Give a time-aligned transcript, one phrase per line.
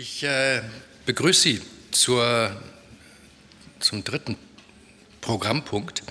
[0.00, 0.62] Ich äh,
[1.06, 2.56] begrüße Sie zur,
[3.80, 4.36] zum dritten
[5.20, 6.04] Programmpunkt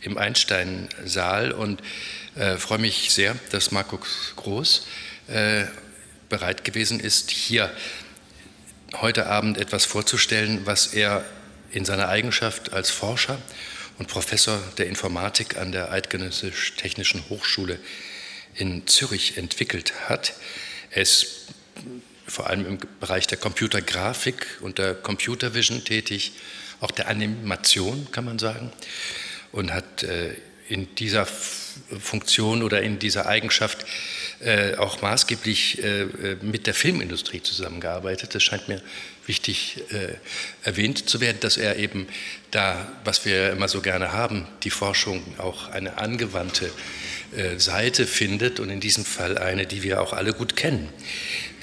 [0.00, 1.82] im Einstein-Saal und
[2.36, 4.86] äh, freue mich sehr, dass Markus Groß
[5.28, 5.66] äh,
[6.30, 7.70] bereit gewesen ist, hier
[8.94, 11.22] heute Abend etwas vorzustellen, was er
[11.70, 13.36] in seiner Eigenschaft als Forscher
[13.98, 17.78] und Professor der Informatik an der Eidgenössisch-Technischen Hochschule
[18.54, 20.32] in Zürich entwickelt hat.
[20.92, 21.44] Ist
[22.26, 26.32] vor allem im Bereich der Computergrafik und der Computer Vision tätig,
[26.80, 28.72] auch der Animation, kann man sagen,
[29.52, 30.34] und hat äh,
[30.68, 33.84] in dieser Funktion oder in dieser Eigenschaft
[34.40, 36.06] äh, auch maßgeblich äh,
[36.40, 38.34] mit der Filmindustrie zusammengearbeitet.
[38.34, 38.82] Das scheint mir
[39.26, 39.82] wichtig
[40.64, 42.08] erwähnt zu werden, dass er eben
[42.50, 46.70] da, was wir immer so gerne haben, die Forschung auch eine angewandte
[47.58, 50.88] Seite findet und in diesem Fall eine, die wir auch alle gut kennen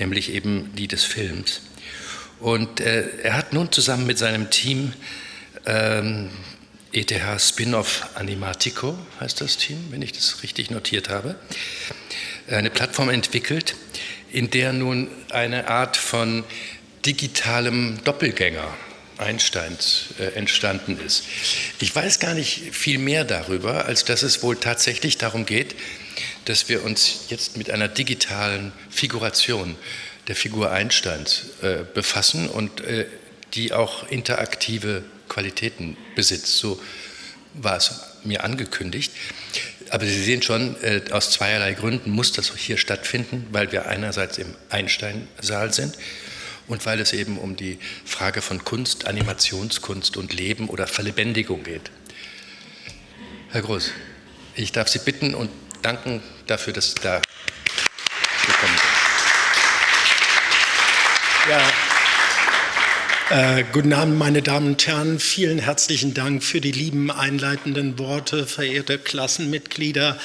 [0.01, 1.61] nämlich eben die des Films.
[2.39, 4.93] Und äh, er hat nun zusammen mit seinem Team
[5.65, 6.29] ähm,
[6.91, 11.35] ETH Spin-off Animatico, heißt das Team, wenn ich das richtig notiert habe,
[12.49, 13.75] eine Plattform entwickelt,
[14.31, 16.43] in der nun eine Art von
[17.05, 18.67] digitalem Doppelgänger
[19.21, 21.23] Einsteins äh, entstanden ist.
[21.79, 25.75] Ich weiß gar nicht viel mehr darüber, als dass es wohl tatsächlich darum geht,
[26.45, 29.75] dass wir uns jetzt mit einer digitalen Figuration
[30.27, 33.05] der Figur Einsteins äh, befassen und äh,
[33.53, 36.57] die auch interaktive Qualitäten besitzt.
[36.57, 36.81] So
[37.53, 37.91] war es
[38.23, 39.11] mir angekündigt.
[39.89, 44.37] Aber Sie sehen schon, äh, aus zweierlei Gründen muss das hier stattfinden, weil wir einerseits
[44.37, 45.97] im Einstein-Saal sind
[46.71, 51.91] und weil es eben um die Frage von Kunst, Animationskunst und Leben oder Verlebendigung geht.
[53.49, 53.91] Herr Groß,
[54.55, 55.49] ich darf Sie bitten und
[55.81, 57.21] danken dafür, dass Sie da
[58.45, 58.77] gekommen
[61.45, 61.49] sind.
[61.49, 61.61] Ja.
[63.31, 65.19] Äh, guten Abend, meine Damen und Herren.
[65.19, 70.17] Vielen herzlichen Dank für die lieben einleitenden Worte, verehrte Klassenmitglieder.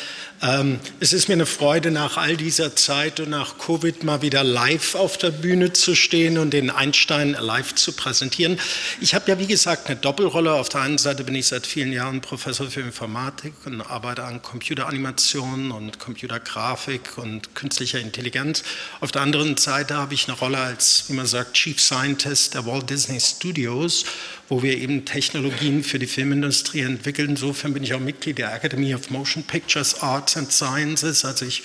[0.43, 4.45] Ähm, es ist mir eine Freude, nach all dieser Zeit und nach Covid mal wieder
[4.45, 8.59] live auf der Bühne zu stehen und den Einstein live zu präsentieren.
[9.01, 10.53] Ich habe ja, wie gesagt, eine Doppelrolle.
[10.53, 14.43] Auf der einen Seite bin ich seit vielen Jahren Professor für Informatik und arbeite an
[14.43, 18.63] Computeranimation und Computergrafik und künstlicher Intelligenz.
[19.01, 22.67] Auf der anderen Seite habe ich eine Rolle als, wie man sagt, Chief Scientist der
[22.67, 24.05] Walt Disney Studios
[24.49, 27.31] wo wir eben Technologien für die Filmindustrie entwickeln.
[27.31, 31.25] Insofern bin ich auch Mitglied der Academy of Motion Pictures, Arts and Sciences.
[31.25, 31.62] Also ich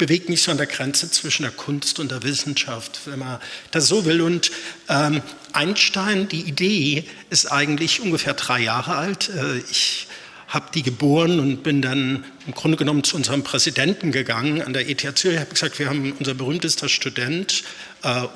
[0.00, 3.38] bewege mich so an der Grenze zwischen der Kunst und der Wissenschaft, wenn man
[3.70, 4.22] das so will.
[4.22, 4.50] Und
[4.88, 9.28] ähm, Einstein, die Idee ist eigentlich ungefähr drei Jahre alt.
[9.28, 10.06] Äh, ich
[10.48, 14.88] habe die geboren und bin dann im Grunde genommen zu unserem Präsidenten gegangen an der
[14.88, 15.36] ETH Zürich.
[15.36, 17.62] Ich habe gesagt, wir haben unser berühmtester Student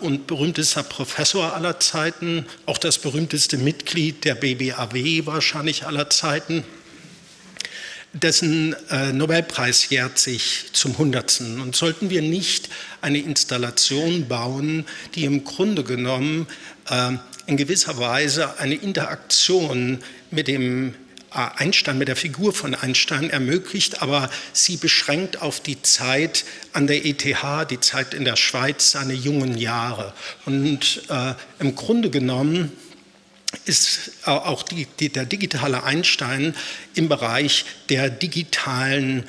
[0.01, 6.65] und berühmtester Professor aller Zeiten, auch das berühmteste Mitglied der BBAW wahrscheinlich aller Zeiten.
[8.15, 11.61] Dessen äh, Nobelpreis jährt sich zum Hundertsten.
[11.61, 12.69] Und sollten wir nicht
[13.01, 14.87] eine Installation bauen,
[15.17, 16.47] die im Grunde genommen
[16.89, 17.13] äh,
[17.47, 19.99] in gewisser Weise eine Interaktion
[20.31, 20.95] mit dem
[21.35, 27.05] Einstein, mit der Figur von Einstein ermöglicht, aber sie beschränkt auf die Zeit an der
[27.05, 27.25] ETH,
[27.71, 30.13] die Zeit in der Schweiz, seine jungen Jahre.
[30.47, 32.73] Und äh, im Grunde genommen
[33.67, 36.55] ist auch die, die, der digitale Einstein
[36.95, 39.25] im Bereich der digitalen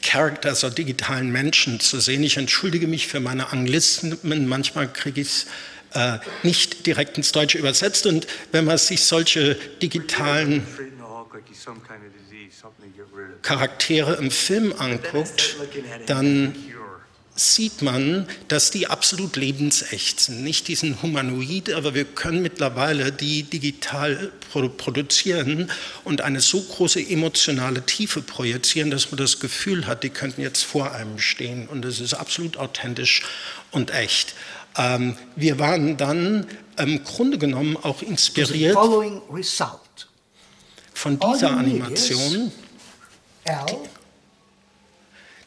[0.00, 2.22] Characters oder digitalen Menschen zu sehen.
[2.22, 5.46] Ich entschuldige mich für meine Anglisten, manchmal kriege ich es
[5.94, 8.06] äh, nicht direkt ins Deutsche übersetzt.
[8.06, 10.66] Und wenn man sich solche digitalen
[13.42, 15.56] Charaktere im Film anguckt,
[16.06, 16.54] dann
[17.34, 20.44] sieht man, dass die absolut lebensecht sind.
[20.44, 24.30] Nicht diesen Humanoid, aber wir können mittlerweile die digital
[24.76, 25.70] produzieren
[26.04, 30.62] und eine so große emotionale Tiefe projizieren, dass man das Gefühl hat, die könnten jetzt
[30.62, 31.68] vor einem stehen.
[31.68, 33.22] Und es ist absolut authentisch
[33.70, 34.34] und echt.
[34.76, 36.46] Ähm, wir waren dann
[36.78, 38.76] im Grunde genommen auch inspiriert
[41.02, 42.52] von dieser Animation,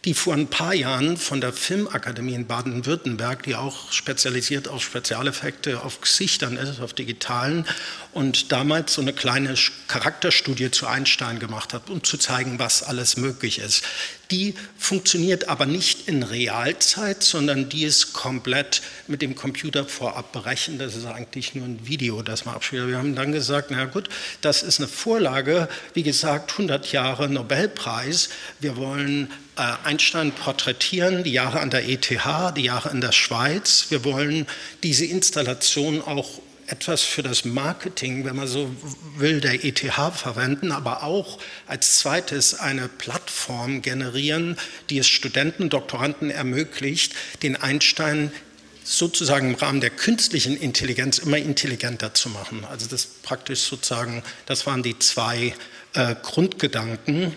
[0.03, 5.81] die vor ein paar Jahren von der Filmakademie in Baden-Württemberg, die auch spezialisiert auf Spezialeffekte,
[5.81, 7.65] auf Gesichtern ist, auf digitalen,
[8.11, 9.55] und damals so eine kleine
[9.87, 13.85] Charakterstudie zu Einstein gemacht hat, um zu zeigen, was alles möglich ist.
[14.31, 20.81] Die funktioniert aber nicht in Realzeit, sondern die ist komplett mit dem Computer vorab berechnet.
[20.81, 22.87] Das ist eigentlich nur ein Video, das man abspielt.
[22.87, 24.09] Wir haben dann gesagt, na gut,
[24.41, 28.29] das ist eine Vorlage, wie gesagt, 100 Jahre Nobelpreis.
[28.59, 32.09] Wir wollen äh, Einstein porträtieren, die Jahre an der ETH,
[32.57, 33.87] die Jahre in der Schweiz.
[33.89, 34.47] Wir wollen
[34.83, 38.73] diese Installation auch etwas für das Marketing, wenn man so
[39.17, 44.57] will, der ETH verwenden, aber auch als zweites eine Plattform generieren,
[44.89, 47.13] die es Studenten Doktoranden ermöglicht,
[47.43, 48.31] den Einstein
[48.83, 52.65] sozusagen im Rahmen der künstlichen Intelligenz immer intelligenter zu machen.
[52.65, 55.53] Also das praktisch sozusagen, das waren die zwei
[55.93, 57.33] äh, Grundgedanken.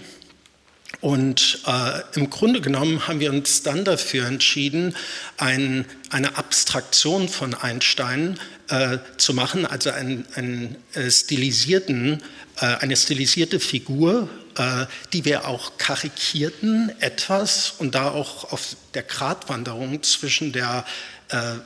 [1.00, 4.97] Und äh, im Grunde genommen haben wir uns dann dafür entschieden,
[5.37, 12.23] ein, eine Abstraktion von Einstein äh, zu machen, also einen, einen äh, stilisierten,
[12.56, 19.05] äh, eine stilisierte Figur, äh, die wir auch karikierten etwas und da auch auf der
[19.05, 20.85] Gratwanderung zwischen der
[21.29, 21.59] äh,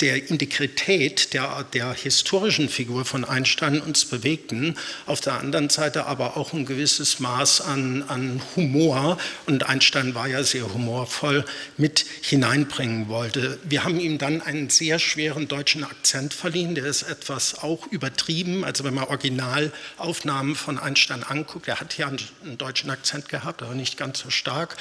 [0.00, 4.76] der Integrität der, der historischen Figur von Einstein uns bewegten,
[5.06, 10.28] auf der anderen Seite aber auch ein gewisses Maß an, an Humor, und Einstein war
[10.28, 11.44] ja sehr humorvoll,
[11.76, 13.58] mit hineinbringen wollte.
[13.64, 18.64] Wir haben ihm dann einen sehr schweren deutschen Akzent verliehen, der ist etwas auch übertrieben,
[18.64, 23.74] also wenn man Originalaufnahmen von Einstein anguckt, er hat ja einen deutschen Akzent gehabt, aber
[23.74, 24.76] nicht ganz so stark.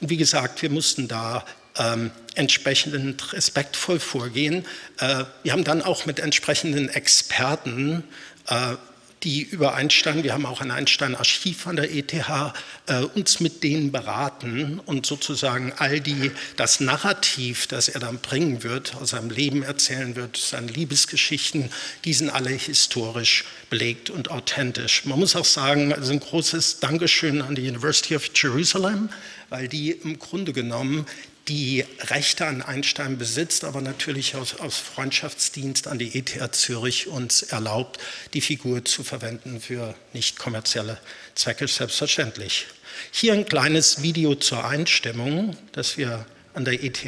[0.00, 1.44] Und wie gesagt, wir mussten da
[1.78, 4.64] ähm, entsprechend respektvoll vorgehen.
[4.98, 8.04] Äh, wir haben dann auch mit entsprechenden Experten
[8.48, 8.76] äh,
[9.22, 13.90] die über Einstein, wir haben auch ein Einstein-Archiv an der ETH, äh, uns mit denen
[13.90, 19.62] beraten und sozusagen all die, das Narrativ, das er dann bringen wird, aus seinem Leben
[19.62, 21.70] erzählen wird, seine Liebesgeschichten,
[22.04, 25.04] die sind alle historisch belegt und authentisch.
[25.06, 29.08] Man muss auch sagen, also ein großes Dankeschön an die University of Jerusalem,
[29.48, 31.06] weil die im Grunde genommen
[31.48, 37.42] die Rechte an Einstein besitzt, aber natürlich aus, aus Freundschaftsdienst an die ETH Zürich uns
[37.42, 37.98] erlaubt,
[38.34, 40.98] die Figur zu verwenden für nicht kommerzielle
[41.34, 42.66] Zwecke, selbstverständlich.
[43.12, 47.04] Hier ein kleines Video zur Einstimmung, das wir an der ETH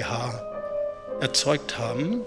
[1.20, 2.20] erzeugt haben.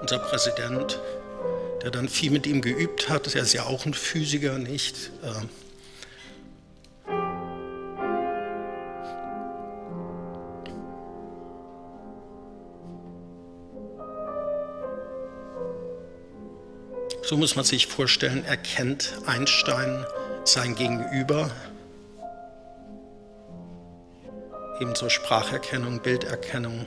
[0.00, 0.98] Unser Präsident
[1.84, 3.34] der dann viel mit ihm geübt hat.
[3.34, 5.10] Er ist ja auch ein Physiker, nicht?
[5.22, 5.50] Ähm.
[17.22, 20.06] So muss man sich vorstellen, erkennt Einstein
[20.44, 21.50] sein Gegenüber.
[24.80, 26.86] Ebenso Spracherkennung, Bilderkennung.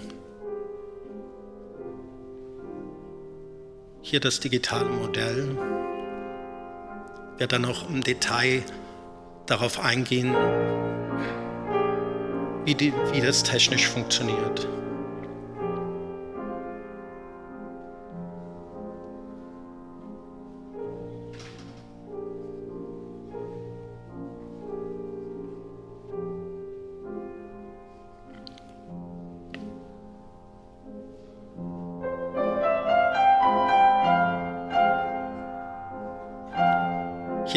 [4.10, 5.50] Hier das digitale Modell.
[7.34, 8.64] Ich werde dann noch im Detail
[9.48, 10.34] darauf eingehen,
[12.64, 14.66] wie, die, wie das technisch funktioniert.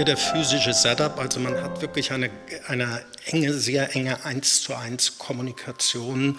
[0.01, 2.31] Hier der physische Setup, also man hat wirklich eine,
[2.69, 6.39] eine enge, sehr enge 1 zu 1 Kommunikation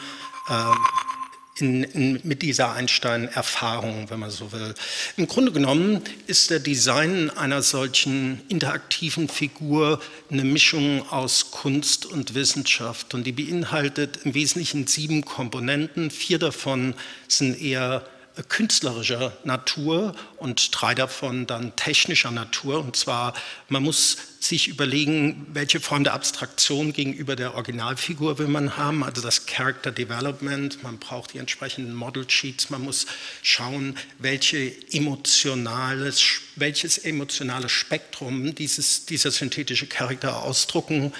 [0.49, 4.73] äh, in, in, mit dieser Einstein-Erfahrung, wenn man so will.
[5.15, 10.01] Im Grunde genommen ist der Design einer solchen interaktiven Figur
[10.31, 16.09] eine Mischung aus Kunst und Wissenschaft und die beinhaltet im Wesentlichen sieben Komponenten.
[16.09, 16.95] Vier davon
[17.27, 18.07] sind eher
[18.43, 22.79] künstlerischer Natur und drei davon dann technischer Natur.
[22.79, 23.33] Und zwar,
[23.69, 29.21] man muss sich überlegen, welche Form der Abstraktion gegenüber der Originalfigur will man haben, also
[29.21, 33.05] das Character Development, man braucht die entsprechenden Model Sheets, man muss
[33.43, 41.13] schauen, welche emotionales, welches emotionale Spektrum dieses, dieser synthetische Charakter ausdrucken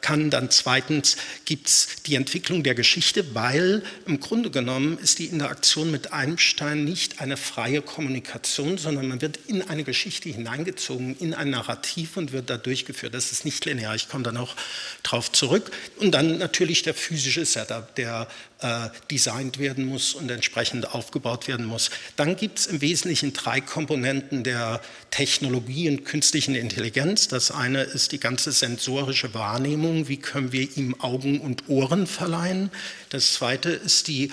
[0.00, 0.30] kann.
[0.30, 5.90] Dann zweitens gibt es die Entwicklung der Geschichte, weil im Grunde genommen ist die Interaktion
[5.90, 11.50] mit Einstein nicht eine freie Kommunikation, sondern man wird in eine Geschichte hineingezogen, in ein
[11.50, 13.14] Narrativ und wird da durchgeführt.
[13.14, 14.54] Das ist nicht linear, ich komme dann auch
[15.02, 15.70] darauf zurück.
[15.98, 18.28] Und dann natürlich der physische Setup, der
[18.62, 21.90] äh, designt werden muss und entsprechend aufgebaut werden muss.
[22.16, 27.28] Dann gibt es im Wesentlichen drei Komponenten der Technologie und künstlichen Intelligenz.
[27.28, 32.70] Das eine ist die ganze sensorische Wahrnehmung, wie können wir ihm Augen und Ohren verleihen.
[33.10, 34.30] Das zweite ist die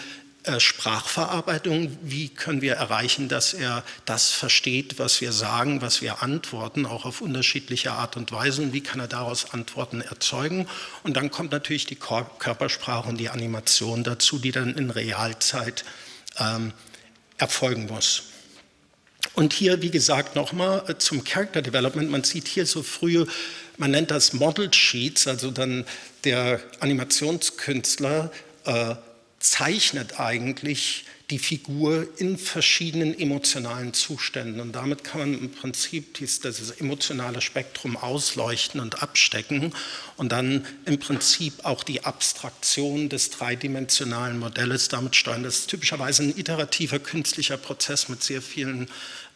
[0.57, 1.97] Sprachverarbeitung.
[2.01, 7.05] Wie können wir erreichen, dass er das versteht, was wir sagen, was wir antworten, auch
[7.05, 8.61] auf unterschiedliche Art und Weise?
[8.61, 10.67] Und wie kann er daraus Antworten erzeugen?
[11.03, 15.83] Und dann kommt natürlich die Körpersprache und die Animation dazu, die dann in Realzeit
[16.39, 16.73] ähm,
[17.37, 18.23] erfolgen muss.
[19.33, 22.09] Und hier, wie gesagt, nochmal äh, zum Character Development.
[22.09, 23.27] Man sieht hier so frühe,
[23.77, 25.85] man nennt das Model Sheets, also dann
[26.23, 28.31] der Animationskünstler
[28.65, 28.95] äh,
[29.39, 34.59] zeichnet eigentlich die Figur in verschiedenen emotionalen Zuständen.
[34.61, 39.73] Und damit kann man im Prinzip dieses, emotionale Spektrum ausleuchten und abstecken
[40.17, 45.43] und dann im Prinzip auch die Abstraktion des dreidimensionalen Modells damit steuern.
[45.43, 48.89] Das ist typischerweise ein iterativer künstlicher Prozess mit sehr vielen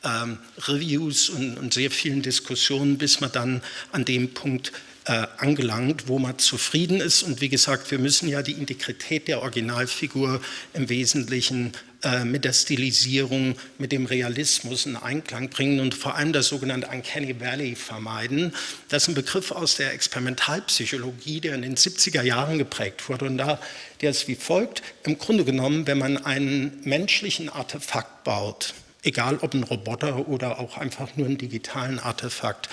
[0.03, 4.71] ähm, Reviews und, und sehr vielen Diskussionen, bis man dann an dem Punkt
[5.05, 7.23] äh, angelangt, wo man zufrieden ist.
[7.23, 10.41] Und wie gesagt, wir müssen ja die Integrität der Originalfigur
[10.73, 16.33] im Wesentlichen äh, mit der Stilisierung, mit dem Realismus in Einklang bringen und vor allem
[16.33, 18.53] das sogenannte Uncanny Valley vermeiden.
[18.89, 23.25] Das ist ein Begriff aus der Experimentalpsychologie, der in den 70er Jahren geprägt wurde.
[23.25, 23.59] Und da,
[24.01, 24.83] der ist wie folgt.
[25.03, 30.77] Im Grunde genommen, wenn man einen menschlichen Artefakt baut, egal ob ein Roboter oder auch
[30.77, 32.69] einfach nur einen digitalen Artefakt,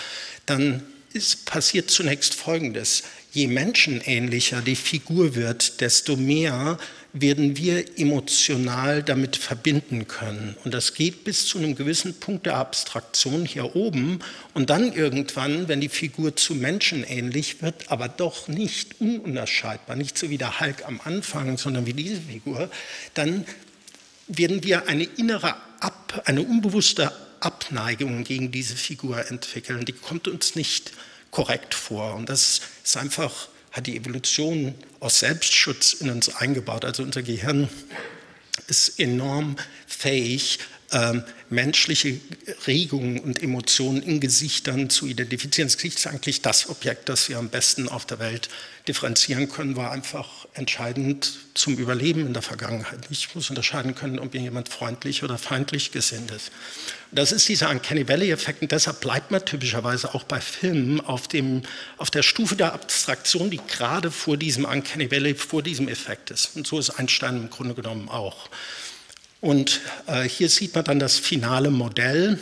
[0.47, 0.83] dann
[1.13, 3.03] ist, passiert zunächst Folgendes.
[3.33, 6.79] Je menschenähnlicher die Figur wird, desto mehr
[7.13, 10.57] werden wir emotional damit verbinden können.
[10.65, 14.21] Und das geht bis zu einem gewissen Punkt der Abstraktion hier oben.
[14.55, 20.31] Und dann irgendwann, wenn die Figur zu menschenähnlich wird, aber doch nicht ununterscheidbar, nicht so
[20.31, 22.71] wie der Hulk am Anfang, sondern wie diese Figur,
[23.15, 23.45] dann
[24.29, 29.85] werden wir eine innere, Ab, eine unbewusste Abneigung gegen diese Figur entwickeln.
[29.85, 30.93] Die kommt uns nicht
[31.31, 32.15] korrekt vor.
[32.15, 36.85] Und das ist einfach, hat die Evolution aus Selbstschutz in uns eingebaut.
[36.85, 37.69] Also unser Gehirn
[38.69, 39.57] ist enorm
[39.87, 40.59] fähig,
[40.93, 42.21] ähm, menschliche
[42.67, 45.69] Regungen und Emotionen in Gesichtern zu identifizieren.
[45.69, 48.49] Das Gesicht ist eigentlich das Objekt, das wir am besten auf der Welt
[48.89, 53.01] differenzieren können, war einfach entscheidend zum Überleben in der Vergangenheit.
[53.11, 56.51] Ich muss unterscheiden können, ob jemand freundlich oder feindlich gesinnt ist.
[57.13, 61.63] Das ist dieser Uncanny Valley-Effekt und deshalb bleibt man typischerweise auch bei Filmen auf, dem,
[61.99, 66.57] auf der Stufe der Abstraktion, die gerade vor diesem Uncanny Valley, vor diesem Effekt ist.
[66.57, 68.49] Und so ist Einstein im Grunde genommen auch.
[69.41, 72.39] Und äh, hier sieht man dann das finale Modell.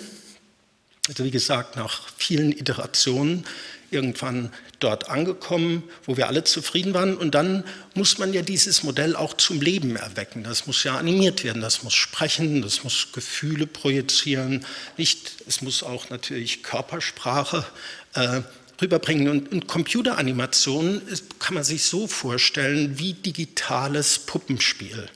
[1.09, 3.45] Also wie gesagt, nach vielen Iterationen
[3.90, 7.17] irgendwann dort angekommen, wo wir alle zufrieden waren.
[7.17, 7.64] Und dann
[7.95, 10.45] muss man ja dieses Modell auch zum Leben erwecken.
[10.45, 14.64] Das muss ja animiert werden, das muss sprechen, das muss Gefühle projizieren.
[14.97, 17.64] Nicht, es muss auch natürlich Körpersprache
[18.14, 18.43] äh,
[18.81, 19.28] rüberbringen.
[19.28, 21.02] Und, und Computeranimation
[21.38, 25.09] kann man sich so vorstellen wie digitales Puppenspiel.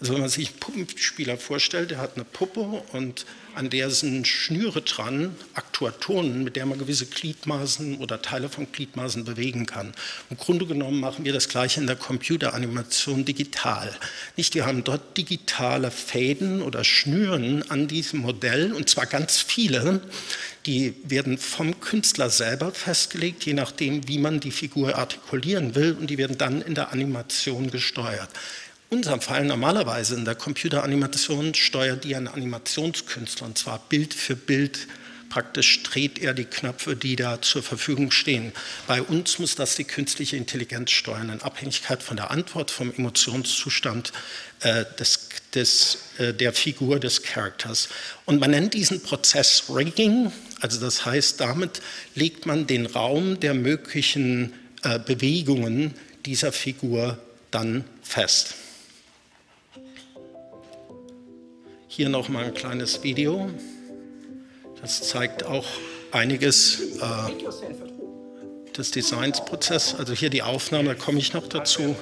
[0.00, 2.60] Also wenn man sich einen Puppenspieler vorstellt, der hat eine Puppe
[2.92, 8.70] und an der sind Schnüre dran, Aktuatoren, mit der man gewisse Gliedmaßen oder Teile von
[8.70, 9.92] Gliedmaßen bewegen kann.
[10.30, 13.92] Im Grunde genommen machen wir das gleiche in der Computeranimation digital.
[14.36, 20.00] Nicht, wir haben dort digitale Fäden oder Schnüren an diesem Modell und zwar ganz viele.
[20.64, 26.08] Die werden vom Künstler selber festgelegt, je nachdem, wie man die Figur artikulieren will, und
[26.08, 28.30] die werden dann in der Animation gesteuert
[28.90, 34.88] unserem Fall normalerweise in der Computeranimation steuert die ein Animationskünstler und zwar Bild für Bild.
[35.28, 38.52] Praktisch dreht er die Knöpfe, die da zur Verfügung stehen.
[38.88, 44.12] Bei uns muss das die künstliche Intelligenz steuern, in Abhängigkeit von der Antwort, vom Emotionszustand
[44.58, 47.90] äh, des, des, äh, der Figur des Charakters.
[48.24, 51.80] Und man nennt diesen Prozess Rigging, also das heißt, damit
[52.16, 55.94] legt man den Raum der möglichen äh, Bewegungen
[56.26, 57.18] dieser Figur
[57.52, 58.56] dann fest.
[61.92, 63.50] Hier noch mal ein kleines Video.
[64.80, 65.66] Das zeigt auch
[66.12, 69.98] einiges äh, des Designsprozesses.
[69.98, 71.96] Also hier die Aufnahme, da komme ich noch dazu.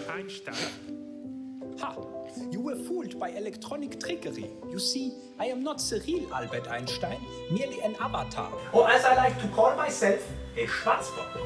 [2.52, 4.50] You were fooled by electronic trickery.
[4.70, 7.16] You see, I am not the real Albert Einstein,
[7.48, 8.52] merely an avatar.
[8.72, 10.20] Or as I like to call myself,
[10.62, 11.40] a Schwarzbock.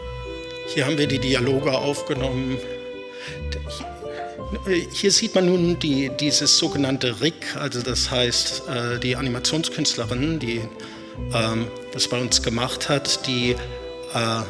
[0.74, 2.58] Hier haben wir die Dialoge aufgenommen.
[4.92, 10.60] Hier sieht man nun die, dieses sogenannte Rig, also das heißt äh, die Animationskünstlerin, die
[11.32, 13.56] ähm, das bei uns gemacht hat, die
[14.14, 14.42] äh,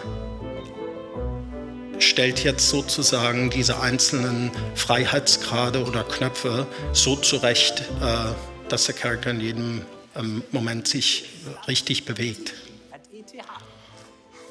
[2.00, 8.34] stellt jetzt sozusagen diese einzelnen Freiheitsgrade oder Knöpfe so zurecht, äh,
[8.68, 9.82] dass der Charakter in jedem
[10.16, 11.26] ähm, Moment sich
[11.68, 12.54] richtig bewegt.
[12.90, 13.44] At ETH.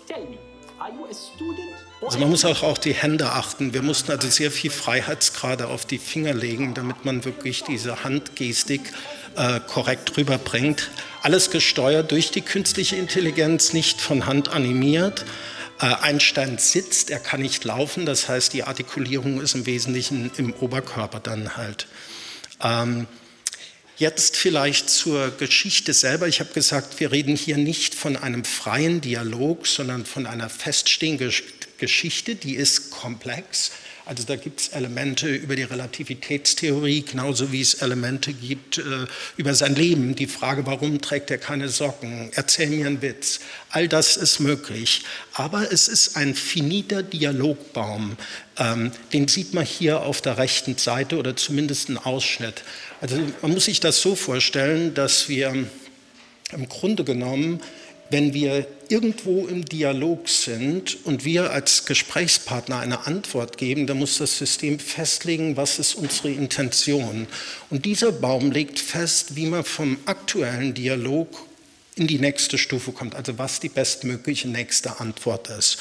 [0.08, 0.51] Tell me,
[2.02, 3.74] Also man muss auch auf die Hände achten.
[3.74, 8.92] Wir mussten also sehr viel Freiheitsgrade auf die Finger legen, damit man wirklich diese Handgestik
[9.36, 10.90] äh, korrekt rüberbringt.
[11.22, 15.26] Alles gesteuert durch die künstliche Intelligenz, nicht von Hand animiert.
[15.80, 20.54] Äh, Einstein sitzt, er kann nicht laufen, das heißt, die Artikulierung ist im Wesentlichen im
[20.54, 21.88] Oberkörper dann halt.
[22.64, 23.08] Ähm,
[24.02, 26.28] Jetzt vielleicht zur Geschichte selber.
[26.28, 31.32] Ich habe gesagt, wir reden hier nicht von einem freien Dialog, sondern von einer feststehenden
[31.78, 33.70] Geschichte, die ist komplex.
[34.12, 39.54] Also da gibt es Elemente über die Relativitätstheorie, genauso wie es Elemente gibt äh, über
[39.54, 40.16] sein Leben.
[40.16, 42.30] Die Frage, warum trägt er keine Socken?
[42.36, 43.40] Erzähl mir einen Witz.
[43.70, 45.04] All das ist möglich.
[45.32, 48.18] Aber es ist ein finiter Dialogbaum.
[48.58, 52.64] Ähm, den sieht man hier auf der rechten Seite oder zumindest einen Ausschnitt.
[53.00, 55.54] Also man muss sich das so vorstellen, dass wir
[56.52, 57.62] im Grunde genommen,
[58.12, 64.18] wenn wir irgendwo im Dialog sind und wir als Gesprächspartner eine Antwort geben, dann muss
[64.18, 67.28] das System festlegen, was ist unsere Intention.
[67.70, 71.48] Und dieser Baum legt fest, wie man vom aktuellen Dialog
[71.96, 75.78] in die nächste Stufe kommt, also was die bestmögliche nächste Antwort ist.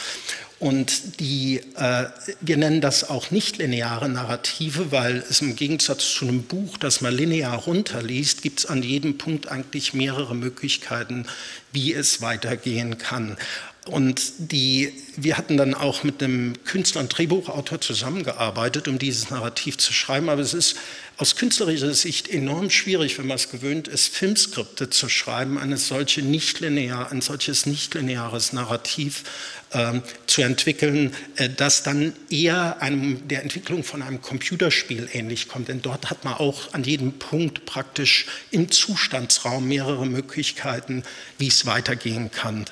[0.61, 2.05] Und die, äh,
[2.43, 7.01] wir nennen das auch nicht lineare Narrative, weil es im Gegensatz zu einem Buch, das
[7.01, 11.25] man linear runterliest, gibt es an jedem Punkt eigentlich mehrere Möglichkeiten,
[11.73, 13.39] wie es weitergehen kann.
[13.87, 19.79] Und die, wir hatten dann auch mit einem Künstler und Drehbuchautor zusammengearbeitet, um dieses Narrativ
[19.79, 20.29] zu schreiben.
[20.29, 20.77] Aber es ist
[21.17, 26.23] aus künstlerischer Sicht enorm schwierig, wenn man es gewöhnt ist, Filmskripte zu schreiben, eine solche
[26.23, 29.25] nicht linear, ein solches nicht lineares Narrativ
[29.71, 35.69] äh, zu entwickeln, äh, das dann eher einem, der Entwicklung von einem Computerspiel ähnlich kommt.
[35.69, 41.03] Denn dort hat man auch an jedem Punkt praktisch im Zustandsraum mehrere Möglichkeiten,
[41.39, 42.67] wie es weitergehen kann.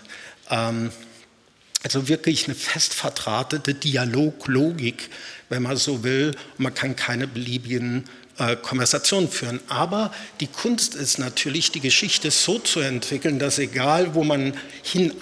[0.51, 0.91] Ähm,
[1.83, 5.11] also wirklich eine fest verdrahtete Dialoglogik,
[5.49, 6.35] wenn man so will.
[6.57, 8.05] Man kann keine beliebigen
[8.39, 9.61] äh, Konversation führen.
[9.69, 15.13] Aber die Kunst ist natürlich, die Geschichte so zu entwickeln, dass egal, wo man hin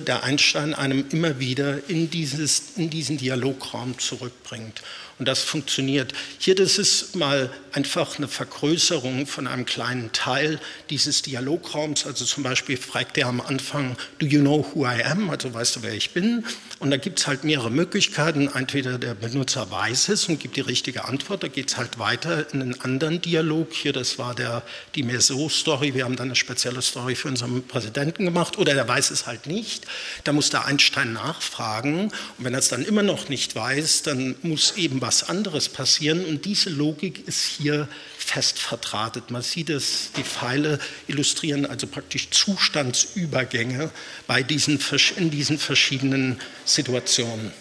[0.00, 4.82] der Einstein einem immer wieder in, dieses, in diesen Dialograum zurückbringt.
[5.18, 6.12] Und das funktioniert.
[6.38, 10.58] Hier, das ist mal einfach eine Vergrößerung von einem kleinen Teil
[10.90, 12.06] dieses Dialograums.
[12.06, 15.30] Also zum Beispiel fragt er am Anfang, do you know who I am?
[15.30, 16.44] Also weißt du, wer ich bin?
[16.78, 18.48] Und da gibt es halt mehrere Möglichkeiten.
[18.48, 22.46] Entweder der Benutzer weiß es und gibt die richtige Antwort, da geht es halt weiter
[22.52, 23.72] in einen anderen Dialog.
[23.72, 24.62] Hier, das war der,
[24.94, 25.94] die Meso-Story.
[25.94, 28.58] Wir haben dann eine spezielle Story für unseren Präsidenten gemacht.
[28.58, 29.86] Oder der weiß es halt nicht.
[30.24, 32.10] Da muss der Einstein nachfragen.
[32.36, 36.24] Und wenn er es dann immer noch nicht weiß, dann muss eben was anderes passieren.
[36.24, 37.88] Und diese Logik ist hier
[38.18, 39.30] fest verdrahtet.
[39.30, 43.90] Man sieht es, die Pfeile illustrieren also praktisch Zustandsübergänge
[44.26, 44.80] bei diesen,
[45.16, 47.52] in diesen verschiedenen Situationen.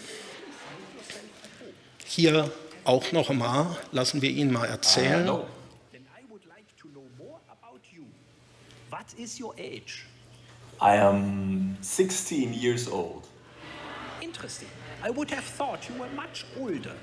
[2.06, 2.52] Hier
[2.84, 5.30] auch noch einmal, lassen wir ihn mal erzählen.
[5.30, 5.44] Uh,
[8.90, 10.06] What is your age?
[10.80, 13.28] I am 16 years old.
[14.22, 14.70] Interesting.
[15.04, 16.96] I would have thought you were much older.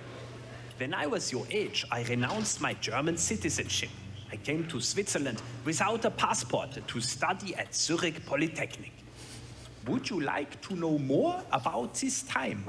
[0.79, 3.91] When I was your age, I renounced my German citizenship.
[4.31, 8.93] I came to Switzerland without a passport to study at Zurich Polytechnic.
[9.87, 12.65] Would you like to know more about this time?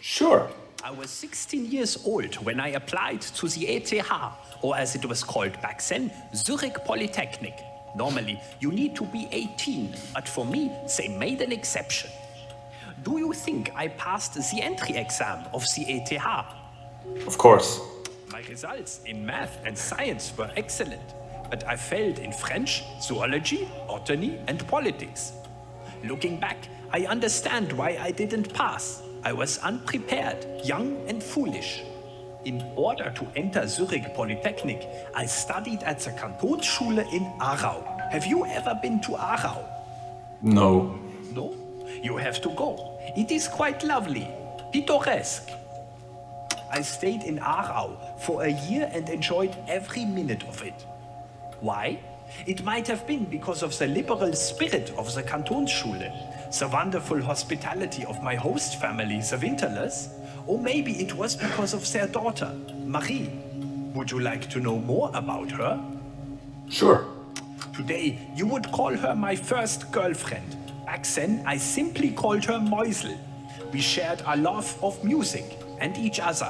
[0.00, 0.50] Sure.
[0.82, 4.04] I was 16 years old when I applied to the ETH,
[4.60, 7.58] or as it was called back then, Zurich Polytechnic.
[7.96, 12.10] Normally, you need to be 18, but for me, they made an exception.
[13.02, 17.26] Do you think I passed the entry exam of the ETH?
[17.26, 17.80] Of course.
[18.30, 21.14] My results in math and science were excellent,
[21.50, 25.32] but I failed in French, zoology, botany, and politics.
[26.04, 29.02] Looking back, I understand why I didn't pass.
[29.24, 31.82] I was unprepared, young, and foolish.
[32.44, 38.10] In order to enter Zurich Polytechnic, I studied at the Kantonsschule in Aarau.
[38.10, 39.64] Have you ever been to Aarau?
[40.42, 40.98] No.
[41.32, 41.63] No?
[42.02, 42.98] You have to go.
[43.16, 44.28] It is quite lovely,
[44.72, 45.50] pittoresque.
[46.70, 50.84] I stayed in Aarau for a year and enjoyed every minute of it.
[51.60, 52.00] Why?
[52.46, 56.10] It might have been because of the liberal spirit of the Kantonsschule,
[56.58, 60.08] the wonderful hospitality of my host family, the Winterlers,
[60.46, 62.52] or maybe it was because of their daughter,
[62.84, 63.30] Marie.
[63.94, 65.80] Would you like to know more about her?
[66.68, 67.06] Sure.
[67.74, 70.56] Today, you would call her my first girlfriend,
[70.94, 73.18] Back then, I simply called her Meusel.
[73.72, 76.48] We shared a love of music and each other.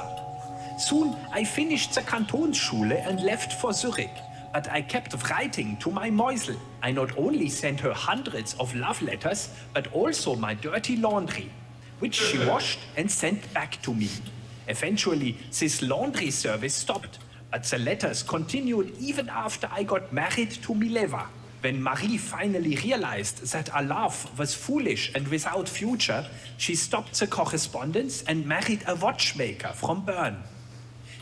[0.77, 4.15] Soon, I finished the Kantonsschule and left for Zurich,
[4.53, 6.57] but I kept writing to my Moisel.
[6.83, 11.49] I not only sent her hundreds of love letters, but also my dirty laundry,
[11.97, 14.09] which she washed and sent back to me.
[14.67, 17.17] Eventually, this laundry service stopped,
[17.49, 21.25] but the letters continued even after I got married to Mileva.
[21.65, 26.23] When Marie finally realized that our love was foolish and without future,
[26.57, 30.43] she stopped the correspondence and married a watchmaker from Bern.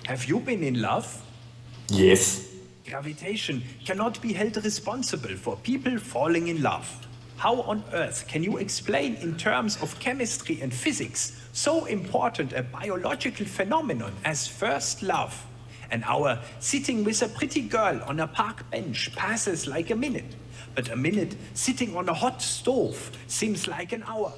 [0.06, 1.08] Have you been in love?
[1.88, 2.46] Yes.
[2.86, 7.08] Gravitation cannot be held responsible for people falling in love.
[7.38, 12.64] How on earth can you explain in terms of chemistry and physics so important a
[12.64, 15.46] biological phenomenon as first love?
[15.94, 20.36] An hour sitting with a pretty girl on a park bench passes like a minute,
[20.74, 24.34] but a minute sitting on a hot stove seems like an hour.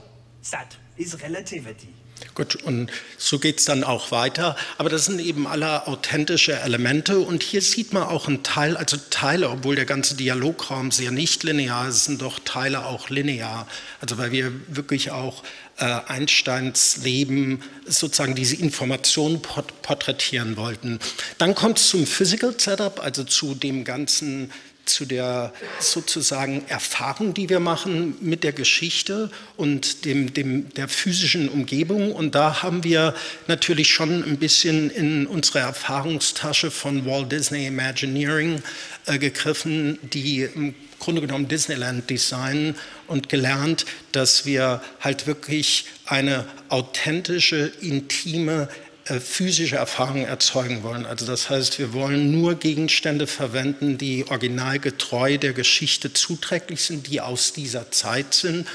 [0.52, 1.94] That is relativity.
[2.34, 4.56] Gut, und so geht es dann auch weiter.
[4.78, 7.20] Aber das sind eben alle authentische Elemente.
[7.20, 11.44] Und hier sieht man auch einen Teil, also Teile, obwohl der ganze Dialograum sehr nicht
[11.44, 13.68] linear ist, sind doch Teile auch linear.
[14.02, 15.44] Also weil wir wirklich auch
[15.78, 21.00] Einsteins Leben sozusagen diese Informationen porträtieren wollten.
[21.38, 24.52] Dann kommt es zum Physical Setup, also zu dem ganzen
[24.86, 31.50] zu der sozusagen Erfahrung, die wir machen mit der Geschichte und dem, dem, der physischen
[31.50, 32.12] Umgebung.
[32.12, 33.14] Und da haben wir
[33.48, 38.62] natürlich schon ein bisschen in unsere Erfahrungstasche von Walt Disney Imagineering
[39.06, 42.76] äh, gegriffen, die im Grunde genommen Disneyland designen
[43.08, 48.70] und gelernt, dass wir halt wirklich eine authentische, intime
[49.06, 51.06] physische Erfahrungen erzeugen wollen.
[51.06, 57.22] Also das heißt, wir wollen nur Gegenstände verwenden, die originalgetreu der Geschichte zuträglich sind, die
[57.22, 58.68] aus dieser Zeit sind.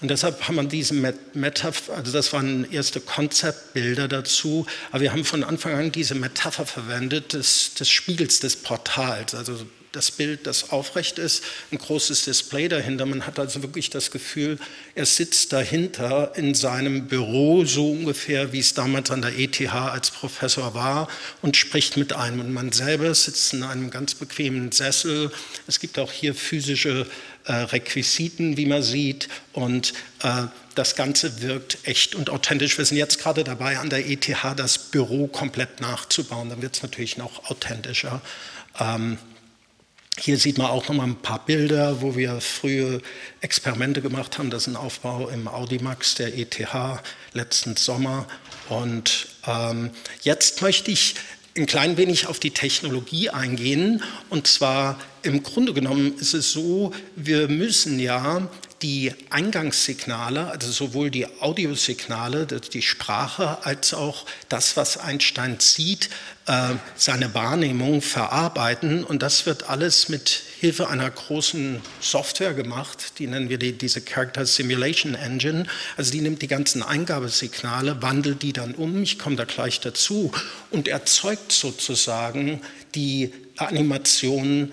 [0.00, 5.24] Und deshalb haben wir diese Metapher, also das waren erste Konzeptbilder dazu, aber wir haben
[5.24, 9.34] von Anfang an diese Metapher verwendet des, des Spiegels des Portals.
[9.34, 13.06] Also das Bild, das aufrecht ist, ein großes Display dahinter.
[13.06, 14.58] Man hat also wirklich das Gefühl,
[14.94, 20.10] er sitzt dahinter in seinem Büro, so ungefähr wie es damals an der ETH als
[20.10, 21.08] Professor war,
[21.42, 22.40] und spricht mit einem.
[22.40, 25.30] Und man selber sitzt in einem ganz bequemen Sessel.
[25.66, 27.06] Es gibt auch hier physische
[27.44, 29.28] äh, Requisiten, wie man sieht.
[29.52, 32.78] Und äh, das Ganze wirkt echt und authentisch.
[32.78, 36.50] Wir sind jetzt gerade dabei, an der ETH das Büro komplett nachzubauen.
[36.50, 38.20] Dann wird es natürlich noch authentischer.
[38.78, 39.18] Ähm,
[40.18, 43.00] hier sieht man auch noch mal ein paar Bilder, wo wir frühe
[43.40, 44.50] Experimente gemacht haben.
[44.50, 46.58] Das ist ein Aufbau im Audimax der ETH
[47.32, 48.26] letzten Sommer.
[48.68, 49.90] Und ähm,
[50.22, 51.16] jetzt möchte ich
[51.56, 54.02] ein klein wenig auf die Technologie eingehen.
[54.30, 58.48] Und zwar im Grunde genommen ist es so, wir müssen ja
[58.84, 66.10] die Eingangssignale, also sowohl die Audiosignale, die Sprache, als auch das, was Einstein sieht,
[66.44, 69.02] äh, seine Wahrnehmung verarbeiten.
[69.02, 74.02] Und das wird alles mit Hilfe einer großen Software gemacht, die nennen wir die, diese
[74.02, 75.64] Character Simulation Engine.
[75.96, 80.30] Also die nimmt die ganzen Eingabesignale, wandelt die dann um, ich komme da gleich dazu,
[80.70, 82.60] und erzeugt sozusagen
[82.94, 84.72] die Animationen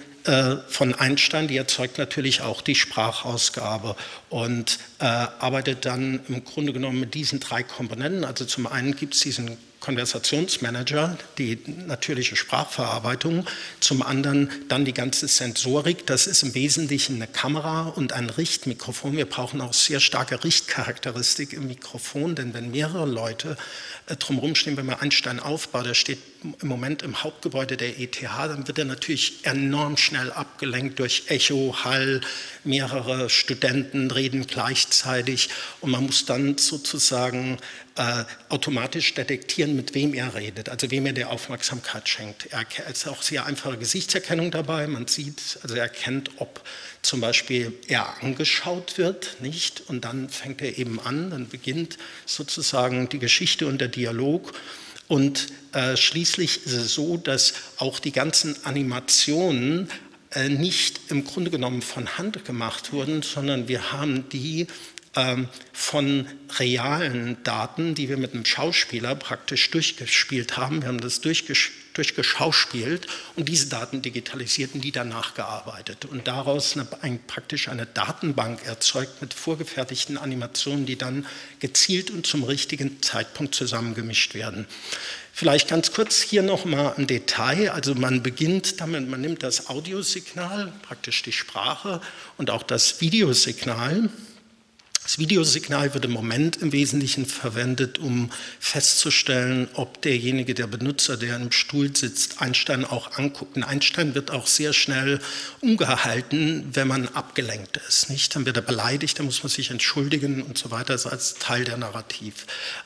[0.68, 3.96] von Einstein, die erzeugt natürlich auch die Sprachausgabe
[4.30, 8.24] und äh, arbeitet dann im Grunde genommen mit diesen drei Komponenten.
[8.24, 13.46] Also zum einen gibt es diesen Konversationsmanager, die natürliche Sprachverarbeitung,
[13.80, 19.18] zum anderen dann die ganze Sensorik, das ist im Wesentlichen eine Kamera und ein Richtmikrofon.
[19.18, 23.58] Wir brauchen auch sehr starke Richtcharakteristik im Mikrofon, denn wenn mehrere Leute
[24.06, 28.22] äh, drumherum stehen, wenn man Einstein aufbaut, der steht im Moment im Hauptgebäude der ETH,
[28.22, 32.22] dann wird er natürlich enorm schnell abgelenkt durch Echo, Hall,
[32.64, 35.50] mehrere Studenten reden gleichzeitig
[35.82, 37.58] und man muss dann sozusagen
[37.96, 42.48] äh, automatisch detektieren, mit wem er redet, also wem er der Aufmerksamkeit schenkt.
[42.52, 44.88] Er ist auch sehr einfache Gesichtserkennung dabei.
[44.88, 46.64] Man sieht, also er erkennt, ob
[47.02, 49.84] zum Beispiel er angeschaut wird, nicht?
[49.88, 54.54] Und dann fängt er eben an, dann beginnt sozusagen die Geschichte und der Dialog.
[55.12, 59.90] Und äh, schließlich ist es so, dass auch die ganzen Animationen
[60.34, 64.68] äh, nicht im Grunde genommen von Hand gemacht wurden, sondern wir haben die
[65.18, 66.28] ähm, von
[66.60, 70.82] realen Daten, die wir mit einem Schauspieler praktisch durchgespielt haben.
[70.82, 76.74] Wir haben das durchgespielt durchgeschauspielt und diese Daten digitalisiert und die danach gearbeitet und daraus
[76.76, 81.26] eine, ein, praktisch eine Datenbank erzeugt mit vorgefertigten Animationen, die dann
[81.60, 84.68] gezielt und zum richtigen Zeitpunkt zusammengemischt werden.
[85.34, 87.72] Vielleicht ganz kurz hier nochmal ein Detail.
[87.72, 92.02] Also man beginnt damit, man nimmt das Audiosignal, praktisch die Sprache
[92.38, 94.10] und auch das Videosignal
[95.04, 101.38] Das Videosignal wird im Moment im Wesentlichen verwendet, um festzustellen, ob derjenige, der Benutzer, der
[101.38, 103.58] im Stuhl sitzt, Einstein auch anguckt.
[103.58, 105.20] Ein Einstein wird auch sehr schnell
[105.60, 108.12] umgehalten, wenn man abgelenkt ist.
[108.12, 108.36] Nicht?
[108.36, 111.34] Dann wird er beleidigt, dann muss man sich entschuldigen und so weiter, das ist als
[111.36, 112.46] Teil der Narrativ.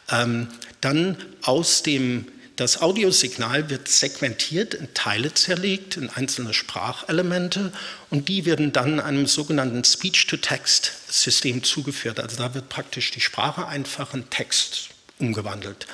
[0.09, 0.47] Ähm,
[0.79, 7.73] dann aus dem das Audiosignal wird segmentiert, in Teile zerlegt, in einzelne Sprachelemente
[8.09, 12.19] und die werden dann einem sogenannten Speech-to-Text-System zugeführt.
[12.19, 14.89] Also da wird praktisch die Sprache einfach in Text
[15.19, 15.87] umgewandelt.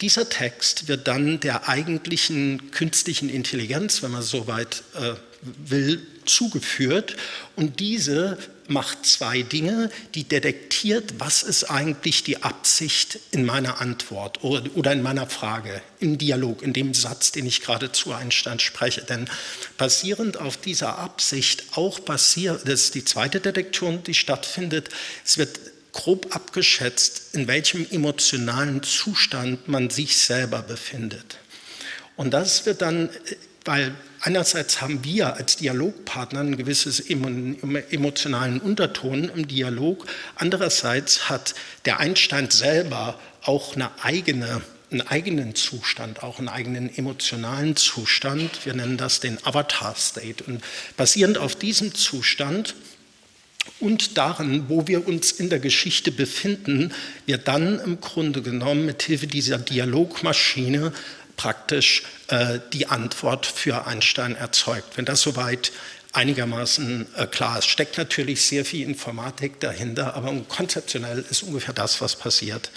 [0.00, 7.16] Dieser Text wird dann der eigentlichen künstlichen Intelligenz, wenn man so weit äh, will, zugeführt
[7.56, 8.38] und diese
[8.70, 15.02] macht zwei Dinge, die detektiert, was ist eigentlich die Absicht in meiner Antwort oder in
[15.02, 19.02] meiner Frage, im Dialog, in dem Satz, den ich gerade zu Einstein spreche.
[19.02, 19.28] Denn
[19.76, 24.88] basierend auf dieser Absicht auch basiert, das ist die zweite Detektion, die stattfindet,
[25.24, 25.58] es wird
[25.92, 31.38] grob abgeschätzt, in welchem emotionalen Zustand man sich selber befindet.
[32.16, 33.10] Und das wird dann,
[33.70, 41.54] weil einerseits haben wir als Dialogpartner ein gewisses emotionalen Unterton im Dialog, andererseits hat
[41.84, 48.66] der Einstein selber auch eine eigene einen eigenen Zustand, auch einen eigenen emotionalen Zustand.
[48.66, 50.42] Wir nennen das den Avatar-State.
[50.42, 50.64] Und
[50.96, 52.74] basierend auf diesem Zustand
[53.78, 56.92] und darin, wo wir uns in der Geschichte befinden,
[57.26, 60.92] wir dann im Grunde genommen mit Hilfe dieser Dialogmaschine
[61.40, 64.98] praktisch äh, die Antwort für Einstein erzeugt.
[64.98, 65.72] Wenn das soweit
[66.12, 72.02] einigermaßen äh, klar ist, steckt natürlich sehr viel Informatik dahinter, aber konzeptionell ist ungefähr das,
[72.02, 72.70] was passiert.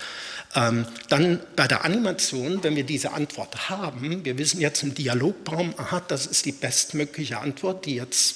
[0.56, 5.73] Ähm, dann bei der Animation, wenn wir diese Antwort haben, wir wissen jetzt im Dialogbaum,
[5.76, 8.36] aha, das ist die bestmögliche Antwort, die jetzt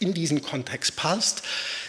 [0.00, 1.42] in diesen Kontext passt,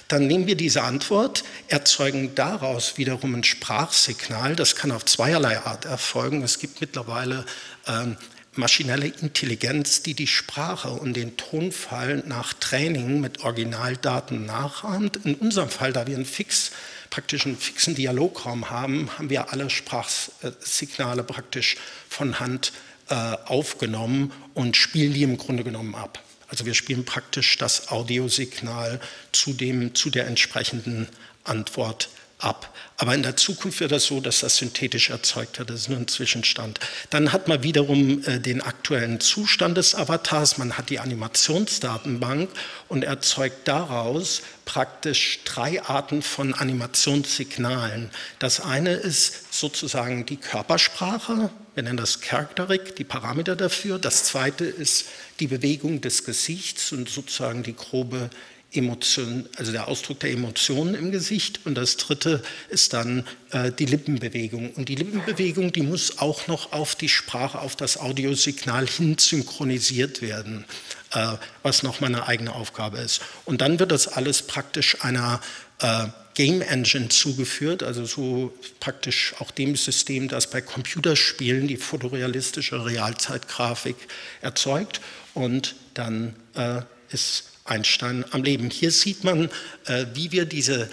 [0.08, 4.56] dann nehmen wir diese Antwort, erzeugen daraus wiederum ein Sprachsignal.
[4.56, 6.44] Das kann auf zweierlei Art erfolgen.
[6.44, 7.46] Es gibt mittlerweile
[7.88, 8.18] ähm,
[8.56, 15.18] maschinelle Intelligenz, die die Sprache und den Tonfall nach Training mit Originaldaten nachahmt.
[15.24, 16.72] In unserem Fall, da wir einen fix,
[17.10, 21.78] praktisch einen fixen Dialograum haben, haben wir alle Sprachsignale praktisch
[22.10, 22.74] von Hand
[23.10, 26.22] äh, aufgenommen und spielen die im Grunde genommen ab.
[26.52, 29.00] Also wir spielen praktisch das Audiosignal
[29.32, 31.08] zu, dem, zu der entsprechenden
[31.46, 32.10] Antwort
[32.40, 32.74] ab.
[32.98, 35.70] Aber in der Zukunft wird das so, dass das synthetisch erzeugt wird.
[35.70, 36.80] Das ist nur ein Zwischenstand.
[37.10, 40.58] Dann hat man wiederum äh, den aktuellen Zustand des Avatars.
[40.58, 42.50] Man hat die Animationsdatenbank
[42.90, 48.10] und erzeugt daraus praktisch drei Arten von Animationssignalen.
[48.40, 51.50] Das eine ist sozusagen die Körpersprache.
[51.74, 53.98] Wir nennen das Charakterik, die Parameter dafür.
[53.98, 55.06] Das zweite ist
[55.40, 58.30] die Bewegung des Gesichts und sozusagen die grobe
[58.74, 61.62] Emotion, also der Ausdruck der Emotionen im Gesicht.
[61.66, 64.72] Und das dritte ist dann äh, die Lippenbewegung.
[64.72, 70.22] Und die Lippenbewegung, die muss auch noch auf die Sprache, auf das Audiosignal hin synchronisiert
[70.22, 70.66] werden,
[71.14, 73.22] äh, was nochmal eine eigene Aufgabe ist.
[73.46, 75.42] Und dann wird das alles praktisch einer
[75.80, 82.86] äh, Game Engine zugeführt, also so praktisch auch dem System, das bei Computerspielen die fotorealistische
[82.86, 83.96] Realzeitgrafik
[84.42, 85.02] erzeugt.
[85.34, 88.70] Und dann äh, ist Einstein am Leben.
[88.70, 89.50] Hier sieht man,
[89.86, 90.90] äh, wie wir diese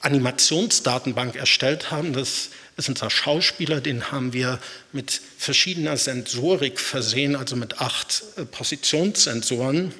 [0.00, 2.12] Animationsdatenbank erstellt haben.
[2.12, 4.60] Das ist unser Schauspieler, den haben wir
[4.92, 9.92] mit verschiedener Sensorik versehen, also mit acht äh, Positionssensoren,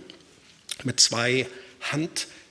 [0.85, 1.47] mit zwei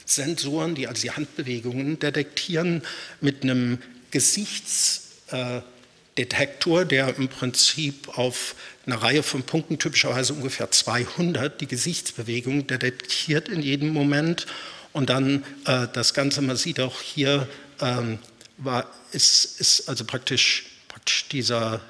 [0.06, 2.84] Handsensoren, die also die Handbewegungen detektieren,
[3.22, 3.80] mit einem
[4.12, 13.50] Gesichtsdetektor, der im Prinzip auf eine Reihe von Punkten, typischerweise ungefähr 200, die Gesichtsbewegung detektiert
[13.50, 14.46] in jedem Moment.
[14.94, 17.48] Und dann äh, das Ganze, man sieht auch hier,
[17.82, 18.20] ähm,
[18.58, 21.82] war, ist, ist also praktisch, praktisch dieser,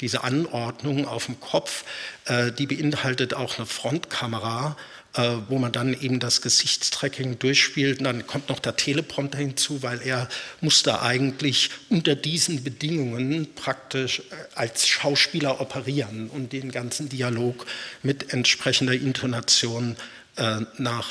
[0.00, 1.84] diese Anordnung auf dem Kopf,
[2.26, 4.76] äh, die beinhaltet auch eine Frontkamera,
[5.14, 7.98] äh, wo man dann eben das Gesichtstracking durchspielt.
[7.98, 10.28] Und dann kommt noch der Teleprompter hinzu, weil er
[10.60, 14.22] musste eigentlich unter diesen Bedingungen praktisch äh,
[14.54, 17.66] als Schauspieler operieren und den ganzen Dialog
[18.02, 19.96] mit entsprechender Intonation
[20.36, 21.10] äh, nach,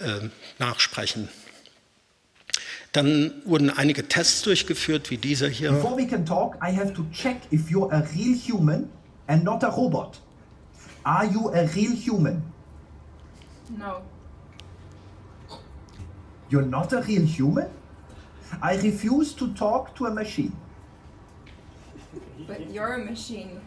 [0.00, 0.28] äh,
[0.58, 1.28] nachsprechen.
[2.92, 5.72] Dann wurden einige Tests durchgeführt, wie dieser hier.
[5.72, 8.90] Before we can talk, I have to check if you're a real human
[9.26, 10.20] and not a robot.
[11.02, 12.51] Are you a real human?
[13.78, 14.02] No.
[16.50, 17.70] You're not a real human?
[18.60, 20.54] I refuse to talk to a machine.
[22.46, 23.60] but you're a machine.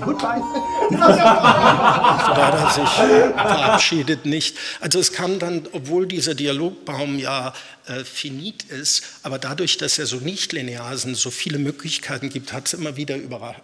[0.00, 0.42] Goodbye.
[2.66, 4.56] er sich verabschiedet nicht.
[4.80, 7.52] Also es kam dann, obwohl dieser Dialogbaum ja
[7.86, 12.30] äh, finit ist, aber dadurch, dass er so nicht linear ist und so viele Möglichkeiten
[12.30, 13.16] gibt, hat, immer wieder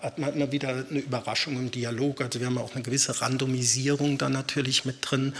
[0.02, 2.20] hat man immer wieder eine Überraschung im Dialog.
[2.20, 5.34] Also wir haben auch eine gewisse Randomisierung da natürlich mit drin.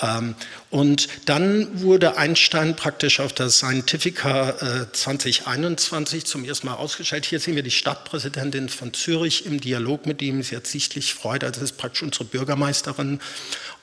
[0.00, 0.34] Ähm,
[0.70, 7.26] und dann wurde Einstein praktisch auf der Scientifica äh, 2021 zum ersten Mal ausgestellt.
[7.26, 10.42] Hier sehen wir die Stadtpräsidentin von Zürich im Dialog mit ihm.
[10.42, 13.20] Sie hat sichtlich Freude, also das ist praktisch unsere Bürgermeisterin.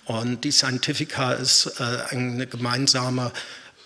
[0.05, 3.31] Und die Scientifica ist äh, eine gemeinsame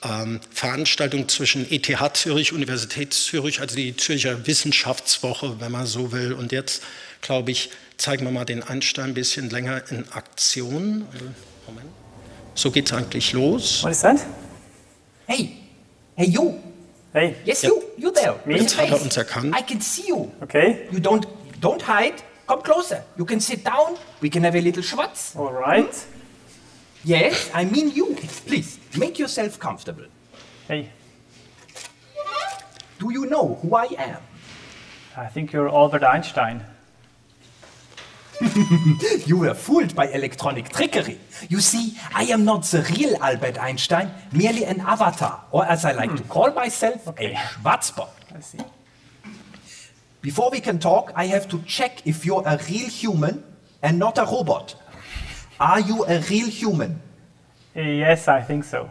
[0.04, 6.34] ähm, Veranstaltung zwischen ETH Zürich, Universität Zürich, also die Zürcher Wissenschaftswoche, wenn man so will.
[6.34, 6.84] Und jetzt,
[7.22, 11.08] glaube ich, zeigen wir mal den Einstein ein bisschen länger in Aktion.
[11.68, 11.88] Moment.
[12.56, 13.84] So geht es eigentlich los.
[13.84, 14.20] What is that?
[15.26, 15.58] Hey,
[16.16, 16.56] hey you.
[17.14, 17.36] Hey.
[17.46, 17.82] Yes, you.
[17.98, 18.40] You there.
[18.46, 18.58] Me?
[18.58, 19.56] Jetzt hat er uns erkannt.
[19.58, 20.32] I can see you.
[20.42, 20.88] Okay.
[20.92, 21.28] You don't
[21.64, 22.22] don't hide.
[22.48, 23.02] Come closer.
[23.18, 23.98] You can sit down.
[24.20, 25.36] We can have a little schwatz.
[25.36, 25.96] All right.
[27.06, 28.16] Yes, I mean you.
[28.50, 30.08] Please make yourself comfortable.
[30.68, 30.90] Hey.
[33.00, 34.22] Do you know who I am?
[35.16, 36.58] I think you're Albert Einstein.
[39.26, 41.18] You were fooled by electronic trickery.
[41.50, 45.94] You see, I am not the real Albert Einstein, merely an avatar, or as I
[45.94, 46.30] like to hmm.
[46.30, 47.32] call myself, Okay.
[47.32, 48.10] a Schwarzbock.
[48.36, 48.60] I see.
[50.24, 53.44] Before we can talk, I have to check if you're a real human
[53.82, 54.74] and not a robot.
[55.60, 57.02] Are you a real human?
[57.76, 58.90] Yes, I think so.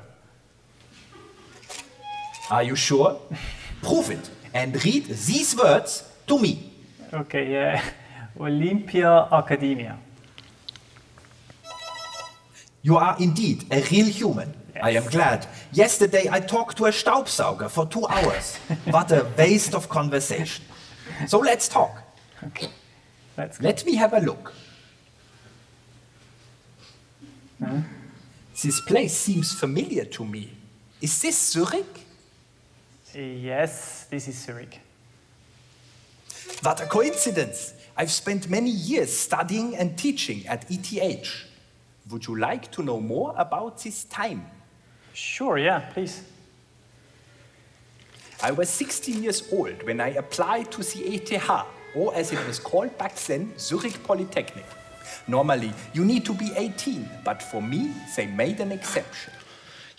[2.50, 3.18] Are you sure?
[3.80, 6.70] Prove it and read these words to me.
[7.10, 7.82] Okay, yeah.
[8.38, 9.98] Olympia Academia.
[12.82, 14.52] You are indeed a real human.
[14.82, 15.46] I am glad.
[15.72, 18.56] Yesterday I talked to a Staubsauger for two hours.
[18.90, 20.66] what a waste of conversation.
[21.26, 22.02] So let's talk.
[22.48, 22.68] Okay.
[23.36, 23.66] Let's go.
[23.66, 24.52] Let me have a look.
[27.62, 27.78] Uh-huh.
[28.62, 30.50] This place seems familiar to me.
[31.00, 32.06] Is this Zurich?
[33.14, 34.80] Yes, this is Zurich.
[36.62, 37.74] What a coincidence!
[37.96, 41.28] I've spent many years studying and teaching at ETH.
[42.10, 44.46] Would you like to know more about this time?
[45.12, 46.22] Sure, yeah, please.
[48.44, 52.58] I was 16 years old when I applied to the ETH, or as it was
[52.58, 54.64] called back then, Zurich Polytechnic.
[55.28, 59.32] Normally, you need to be 18, but for me, they made an exception.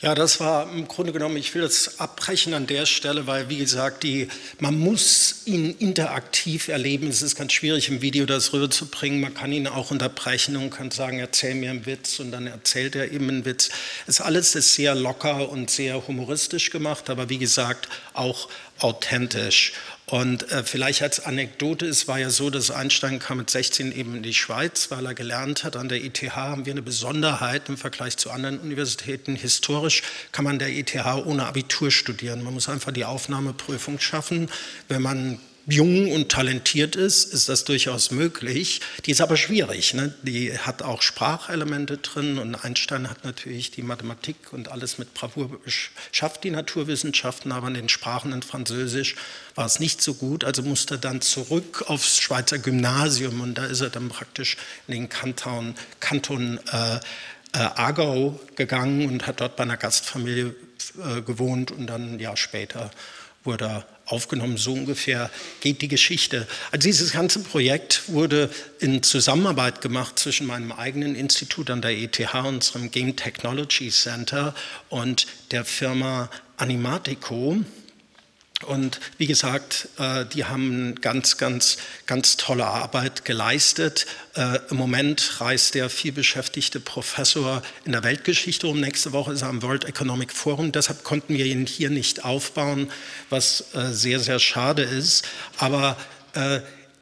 [0.04, 3.56] Ja, das war im Grunde genommen, ich will das abbrechen an der Stelle, weil wie
[3.56, 4.28] gesagt, die,
[4.60, 7.08] man muss ihn interaktiv erleben.
[7.08, 9.22] Es ist ganz schwierig im Video das rüberzubringen.
[9.22, 12.98] Man kann ihn auch unterbrechen und kann sagen, erzähl mir einen Witz und dann erzählt
[12.98, 13.70] er eben einen Witz.
[14.06, 19.72] Es alles ist sehr locker und sehr humoristisch gemacht, aber wie gesagt auch authentisch.
[20.14, 24.18] Und äh, vielleicht als Anekdote, es war ja so, dass Einstein kam mit 16 eben
[24.18, 25.76] in die Schweiz, weil er gelernt hat.
[25.76, 29.36] An der ETH haben wir eine Besonderheit im Vergleich zu anderen Universitäten.
[29.36, 30.96] Historisch kann man der ETH
[31.26, 32.44] ohne Abitur studieren.
[32.44, 34.52] Man muss einfach die Aufnahmeprüfung schaffen.
[34.88, 38.82] Wenn man jung und talentiert ist, ist das durchaus möglich.
[39.06, 39.94] Die ist aber schwierig.
[39.94, 40.14] Ne?
[40.22, 45.62] Die hat auch Sprachelemente drin und Einstein hat natürlich die Mathematik und alles mit Bravour
[45.64, 49.16] geschafft, die Naturwissenschaften, aber in den Sprachen in Französisch
[49.56, 53.82] war es nicht so gut, also musste dann zurück aufs Schweizer Gymnasium und da ist
[53.82, 57.00] er dann praktisch in den Kanton, Kanton äh,
[57.54, 60.56] äh, Aargau gegangen und hat dort bei einer Gastfamilie
[60.98, 62.92] äh, gewohnt und dann ein Jahr später
[63.44, 64.58] wurde aufgenommen.
[64.58, 65.30] So ungefähr
[65.62, 66.48] geht die Geschichte.
[66.72, 72.20] Also dieses ganze Projekt wurde in Zusammenarbeit gemacht zwischen meinem eigenen Institut an der ETH,
[72.34, 74.54] unserem Game Technology Center
[74.90, 77.58] und der Firma Animatico.
[78.64, 84.06] Und wie gesagt, äh, die haben ganz, ganz, ganz tolle Arbeit geleistet.
[84.36, 88.80] Äh, Im Moment reist der vielbeschäftigte Professor in der Weltgeschichte um.
[88.80, 90.72] Nächste Woche ist er am World Economic Forum.
[90.72, 92.92] Deshalb konnten wir ihn hier nicht aufbauen,
[93.30, 95.26] was äh, sehr, sehr schade ist.
[95.58, 95.98] Aber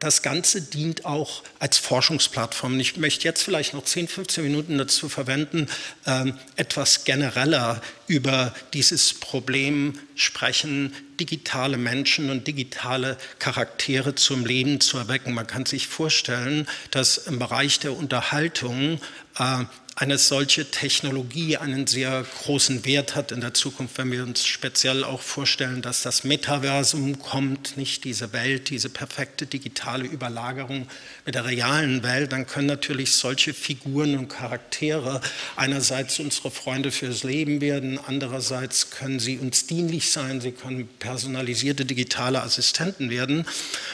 [0.02, 2.80] das Ganze dient auch als Forschungsplattform.
[2.80, 5.68] Ich möchte jetzt vielleicht noch 10, 15 Minuten dazu verwenden,
[6.06, 14.98] ähm, etwas genereller über dieses Problem sprechen, digitale Menschen und digitale Charaktere zum Leben zu
[14.98, 15.34] erwecken.
[15.34, 19.00] Man kann sich vorstellen, dass im Bereich der Unterhaltung
[19.38, 24.46] äh, eine solche Technologie einen sehr großen Wert hat in der Zukunft, wenn wir uns
[24.46, 30.86] speziell auch vorstellen, dass das Metaversum kommt, nicht diese Welt, diese perfekte digitale Überlagerung
[31.26, 35.20] mit der realen Welt, dann können natürlich solche Figuren und Charaktere
[35.56, 41.84] einerseits unsere Freunde fürs Leben werden, andererseits können sie uns dienlich sein, sie können personalisierte
[41.84, 43.44] digitale Assistenten werden.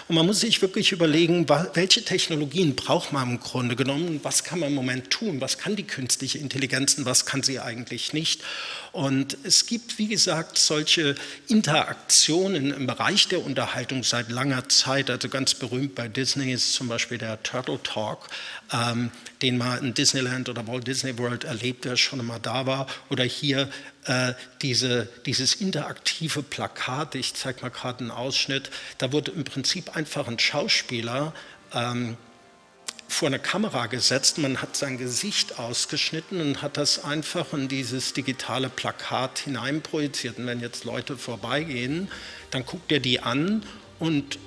[0.07, 4.61] Und man muss sich wirklich überlegen, welche Technologien braucht man im Grunde genommen, was kann
[4.61, 8.43] man im Moment tun, was kann die künstliche Intelligenz und was kann sie eigentlich nicht.
[8.93, 11.15] Und es gibt, wie gesagt, solche
[11.49, 15.11] Interaktionen im Bereich der Unterhaltung seit langer Zeit.
[15.11, 18.29] Also ganz berühmt bei Disney ist zum Beispiel der Turtle Talk,
[18.73, 19.11] ähm,
[19.43, 22.87] den man in Disneyland oder Walt Disney World erlebt, wer schon mal da war.
[23.11, 23.69] Oder hier
[24.05, 24.33] äh,
[24.63, 30.29] diese, dieses interaktive Plakat, ich zeige mal gerade einen Ausschnitt, da wurde im Prinzip einfach
[30.29, 31.35] ein Schauspieler
[31.75, 32.17] ähm,
[33.09, 38.13] vor eine Kamera gesetzt, man hat sein Gesicht ausgeschnitten und hat das einfach in dieses
[38.13, 40.39] digitale Plakat hineinprojiziert.
[40.39, 42.09] Und wenn jetzt Leute vorbeigehen,
[42.51, 43.65] dann guckt er die an
[43.99, 44.39] und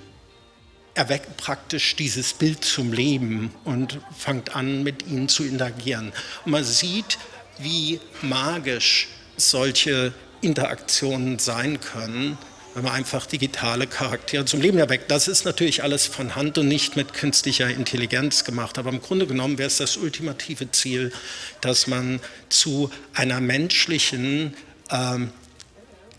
[0.94, 6.14] erweckt praktisch dieses Bild zum Leben und fängt an, mit ihnen zu interagieren.
[6.46, 7.18] Und man sieht,
[7.58, 9.08] wie magisch
[9.38, 12.38] solche Interaktionen sein können
[12.74, 15.12] wenn man einfach digitale Charaktere zum Leben erweckt.
[15.12, 18.78] Das ist natürlich alles von Hand und nicht mit künstlicher Intelligenz gemacht.
[18.78, 21.12] Aber im Grunde genommen wäre es das ultimative Ziel,
[21.60, 22.20] dass man
[22.50, 24.56] zu einer menschlichen
[24.90, 25.32] ähm,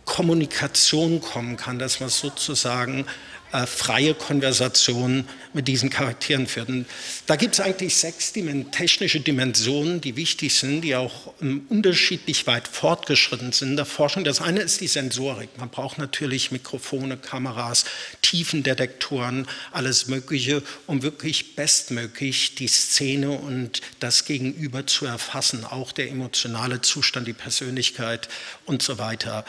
[0.04, 3.06] Kommunikation kommen kann, dass man sozusagen
[3.52, 6.68] äh, freie Konversation mit diesen Charakteren führt.
[6.68, 6.86] Und
[7.26, 12.66] da gibt es eigentlich sechs technische Dimensionen, die wichtig sind, die auch ähm, unterschiedlich weit
[12.66, 14.24] fortgeschritten sind in der Forschung.
[14.24, 15.50] Das eine ist die Sensorik.
[15.58, 17.84] Man braucht natürlich Mikrofone, Kameras,
[18.22, 26.08] Tiefendetektoren, alles Mögliche, um wirklich bestmöglich die Szene und das Gegenüber zu erfassen, auch der
[26.08, 28.28] emotionale Zustand, die Persönlichkeit
[28.64, 29.44] und so weiter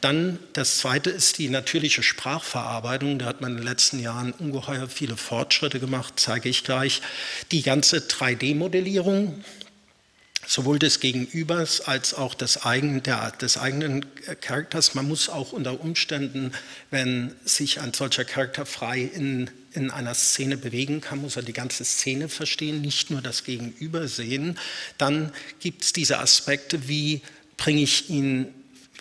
[0.00, 3.18] dann das Zweite ist die natürliche Sprachverarbeitung.
[3.18, 7.00] Da hat man in den letzten Jahren ungeheuer viele Fortschritte gemacht, zeige ich gleich.
[7.50, 9.42] Die ganze 3D-Modellierung,
[10.46, 14.04] sowohl des Gegenübers als auch des eigenen, der, des eigenen
[14.40, 14.94] Charakters.
[14.94, 16.52] Man muss auch unter Umständen,
[16.90, 21.52] wenn sich ein solcher Charakter frei in, in einer Szene bewegen kann, muss er die
[21.52, 24.58] ganze Szene verstehen, nicht nur das Gegenüber sehen.
[24.98, 27.22] Dann gibt es diese Aspekte, wie
[27.56, 28.48] bringe ich ihn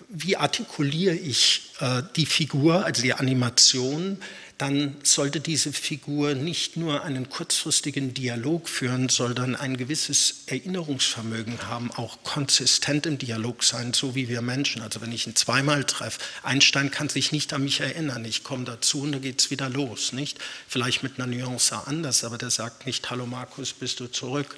[0.08, 4.18] wie artikuliere ich äh, die Figur, also die Animation,
[4.60, 11.91] dann sollte diese Figur nicht nur einen kurzfristigen Dialog führen, sondern ein gewisses Erinnerungsvermögen haben,
[11.91, 14.82] auch konsistent im Dialog sein, so wie wir Menschen.
[14.82, 18.66] Also wenn ich ihn zweimal treffe, Einstein kann sich nicht an mich erinnern, ich komme
[18.66, 20.39] dazu und dann geht es wieder los, nicht?
[20.68, 24.58] Vielleicht mit einer Nuance anders, aber der sagt nicht, hallo Markus, bist du zurück?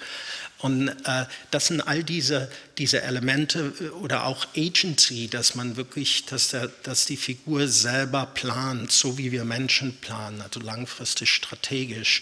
[0.61, 6.25] Und äh, das sind all diese, diese Elemente äh, oder auch Agency, dass man wirklich,
[6.25, 12.21] dass, der, dass die Figur selber plant, so wie wir Menschen planen, also langfristig strategisch.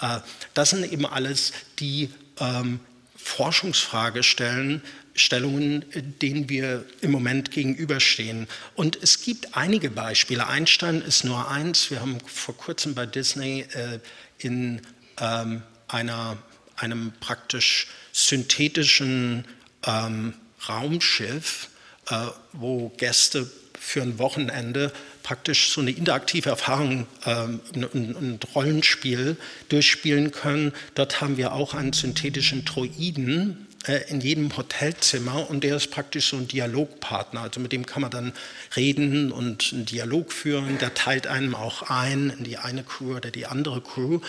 [0.00, 0.20] Äh,
[0.54, 2.80] das sind eben alles die ähm,
[3.16, 4.82] Forschungsfragestellungen,
[5.14, 5.84] Stellungen,
[6.22, 8.46] denen wir im Moment gegenüberstehen.
[8.74, 10.46] Und es gibt einige Beispiele.
[10.46, 11.90] Einstein ist nur eins.
[11.90, 13.98] Wir haben vor kurzem bei Disney äh,
[14.38, 14.80] in
[15.18, 16.38] ähm, einer
[16.80, 19.44] einem praktisch synthetischen
[19.86, 20.34] ähm,
[20.68, 21.68] Raumschiff,
[22.08, 27.60] äh, wo Gäste für ein Wochenende praktisch so eine interaktive Erfahrung, ähm,
[28.54, 29.36] Rollenspiel
[29.68, 30.72] durchspielen können.
[30.94, 36.28] Dort haben wir auch einen synthetischen Droiden, äh, in jedem Hotelzimmer und der ist praktisch
[36.28, 37.40] so ein Dialogpartner.
[37.40, 38.32] Also mit dem kann man dann
[38.76, 40.76] reden und einen Dialog führen.
[40.78, 44.20] Der teilt einem auch ein in die eine Crew oder die andere Crew.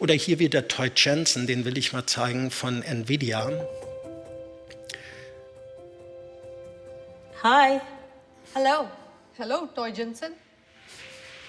[0.00, 3.50] Oder hier wieder Toy Jensen, den will ich mal zeigen von Nvidia.
[7.42, 7.80] Hi.
[8.54, 8.88] Hello.
[9.36, 10.32] Hello, Toy Jensen.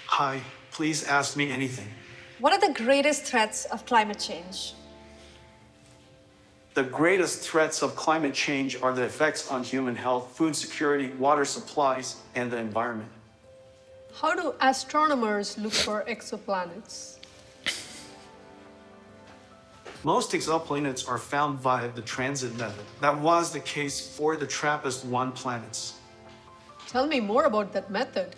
[0.09, 0.41] Hi.
[0.75, 1.87] Please ask me anything.
[2.39, 4.73] What are the greatest threats of climate change?
[6.73, 11.45] The greatest threats of climate change are the effects on human health, food security, water
[11.45, 13.09] supplies, and the environment.
[14.13, 17.20] How do astronomers look for exoplanets?
[20.03, 22.83] Most exoplanets are found via the transit method.
[23.01, 25.93] That was the case for the TRAPPIST-1 planets.
[26.87, 28.35] Tell me more about that method.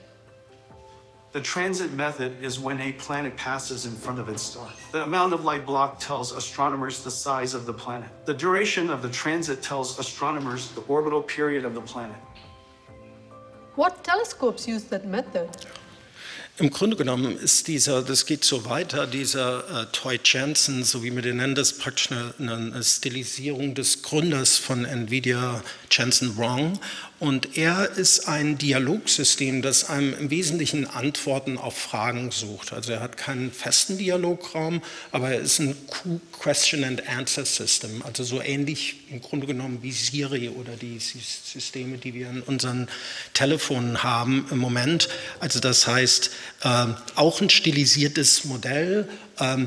[1.32, 4.68] The transit method is when a planet passes in front of its star.
[4.92, 8.10] The amount of light block tells astronomers the size of the planet.
[8.26, 12.18] The duration of the transit tells astronomers the orbital period of the planet.
[13.76, 15.50] What telescopes use that method?
[16.60, 21.14] Im Grunde genommen ist dieser, das geht so weiter, dieser äh, Toy Jensen, so wie
[21.16, 26.80] wir den nennen, das ist praktisch eine, eine, Stilisierung des Gründers von Nvidia, Jensen Wrong.
[27.24, 32.74] Und er ist ein Dialogsystem, das einem im Wesentlichen Antworten auf Fragen sucht.
[32.74, 34.82] Also er hat keinen festen Dialograum,
[35.14, 35.74] aber er ist ein
[36.38, 41.98] Question and Answer System, also so ähnlich im Grunde genommen wie Siri oder die Systeme,
[41.98, 42.90] die wir in unseren
[43.34, 45.08] Telefonen haben im Moment.
[45.40, 46.30] Also das heißt,
[46.64, 49.08] äh, auch ein stilisiertes Modell,
[49.40, 49.60] äh,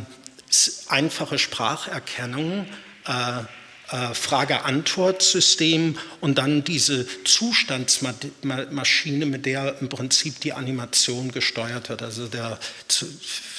[0.89, 2.67] einfache Spracherkennung.
[3.07, 3.45] Äh,
[3.89, 12.03] Frage-Antwort-System und dann diese Zustandsmaschine, mit der im Prinzip die Animation gesteuert wird.
[12.03, 12.59] Also der,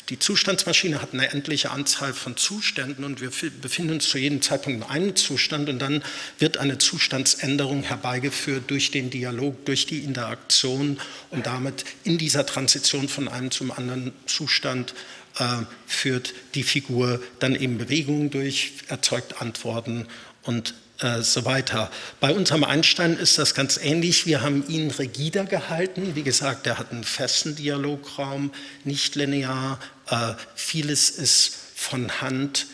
[0.10, 4.84] die Zustandsmaschine hat eine endliche Anzahl von Zuständen und wir befinden uns zu jedem Zeitpunkt
[4.84, 6.04] in einem Zustand und dann
[6.40, 11.00] wird eine Zustandsänderung herbeigeführt durch den Dialog, durch die Interaktion
[11.30, 14.94] und damit in dieser Transition von einem zum anderen Zustand
[15.40, 20.08] äh, führt die Figur dann eben Bewegungen durch, erzeugt Antworten
[20.44, 21.92] und äh, so weiter.
[22.20, 24.26] Bei unserem Einstein ist das ganz ähnlich.
[24.26, 26.16] Wir haben ihn rigider gehalten.
[26.16, 28.52] Wie gesagt, er hat einen festen Dialograum,
[28.84, 29.80] nicht linear.
[30.10, 32.68] Äh, vieles ist von Hand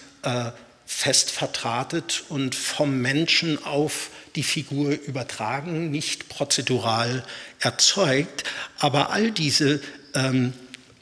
[0.85, 7.25] fest vertratet und vom Menschen auf die Figur übertragen, nicht prozedural
[7.59, 8.45] erzeugt.
[8.79, 9.81] Aber all diese
[10.13, 10.53] ähm,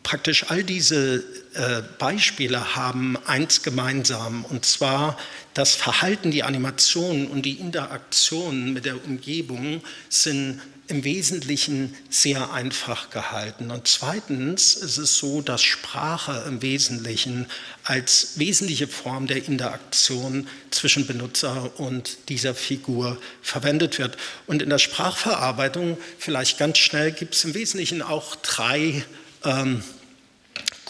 [0.03, 1.23] praktisch all diese
[1.53, 5.17] äh, Beispiele haben eins gemeinsam, und zwar
[5.53, 13.09] das Verhalten, die Animation und die Interaktion mit der Umgebung sind im Wesentlichen sehr einfach
[13.09, 13.71] gehalten.
[13.71, 17.47] Und zweitens ist es so, dass Sprache im Wesentlichen
[17.85, 24.17] als wesentliche Form der Interaktion zwischen Benutzer und dieser Figur verwendet wird.
[24.47, 29.03] Und in der Sprachverarbeitung, vielleicht ganz schnell, gibt es im Wesentlichen auch drei
[29.45, 29.83] ähm,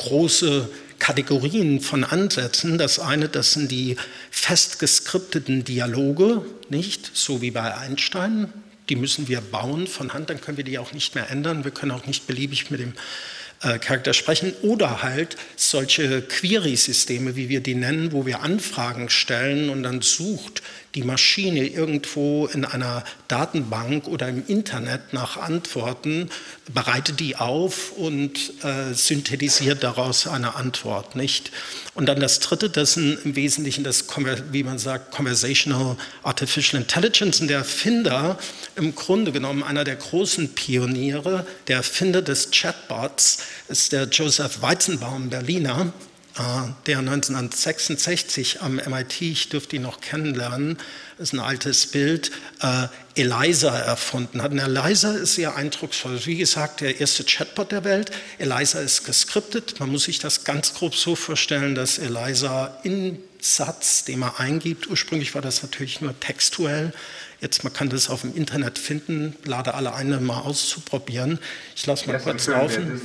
[0.01, 0.67] große
[0.99, 2.77] Kategorien von Ansätzen.
[2.77, 3.97] Das eine, das sind die
[4.29, 8.51] festgeskripteten Dialoge, nicht so wie bei Einstein.
[8.89, 11.63] Die müssen wir bauen von Hand, dann können wir die auch nicht mehr ändern.
[11.63, 12.93] Wir können auch nicht beliebig mit dem
[13.61, 19.69] äh, Charakter sprechen oder halt solche Query-Systeme, wie wir die nennen, wo wir Anfragen stellen
[19.69, 20.63] und dann sucht
[20.95, 26.29] die Maschine irgendwo in einer Datenbank oder im Internet nach Antworten,
[26.73, 31.51] bereitet die auf und äh, synthetisiert daraus eine Antwort, nicht?
[31.93, 34.05] Und dann das dritte, das ist im Wesentlichen das,
[34.51, 37.41] wie man sagt, Conversational Artificial Intelligence.
[37.41, 38.37] Und der Erfinder,
[38.75, 45.29] im Grunde genommen einer der großen Pioniere, der Erfinder des Chatbots, ist der Joseph Weizenbaum,
[45.29, 45.91] Berliner,
[46.85, 50.77] der 1966 am MIT, ich dürfte ihn noch kennenlernen,
[51.17, 52.31] ist ein altes Bild,
[52.61, 54.51] äh, Eliza erfunden hat.
[54.51, 56.19] Und Eliza ist sehr eindrucksvoll.
[56.25, 58.11] Wie gesagt, der erste Chatbot der Welt.
[58.37, 59.79] Eliza ist geskriptet.
[59.79, 64.87] Man muss sich das ganz grob so vorstellen, dass Eliza in Satz, den man eingibt,
[64.87, 66.93] ursprünglich war das natürlich nur textuell,
[67.41, 71.39] Jetzt, man kann das auf dem Internet finden, lade alle ein, mal auszuprobieren.
[71.75, 73.01] Ich lasse mal yes, kurz laufen.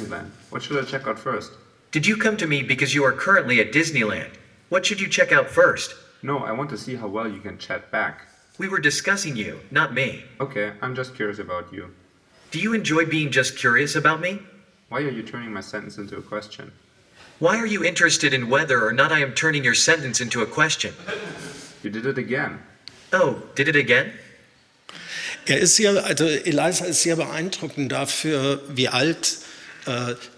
[0.50, 1.52] What should I check out first?
[1.96, 4.28] Did you come to me because you are currently at Disneyland?
[4.68, 5.94] What should you check out first?
[6.22, 8.20] No, I want to see how well you can chat back.
[8.58, 10.22] We were discussing you, not me.
[10.38, 11.94] Okay, I'm just curious about you.
[12.50, 14.40] Do you enjoy being just curious about me?
[14.90, 16.70] Why are you turning my sentence into a question?
[17.38, 20.46] Why are you interested in whether or not I am turning your sentence into a
[20.46, 20.92] question?
[21.82, 22.58] You did it again.
[23.14, 24.12] Oh, did it again?
[25.48, 29.46] Er ist sehr, also Eliza ist sehr beeindruckend dafür, wie alt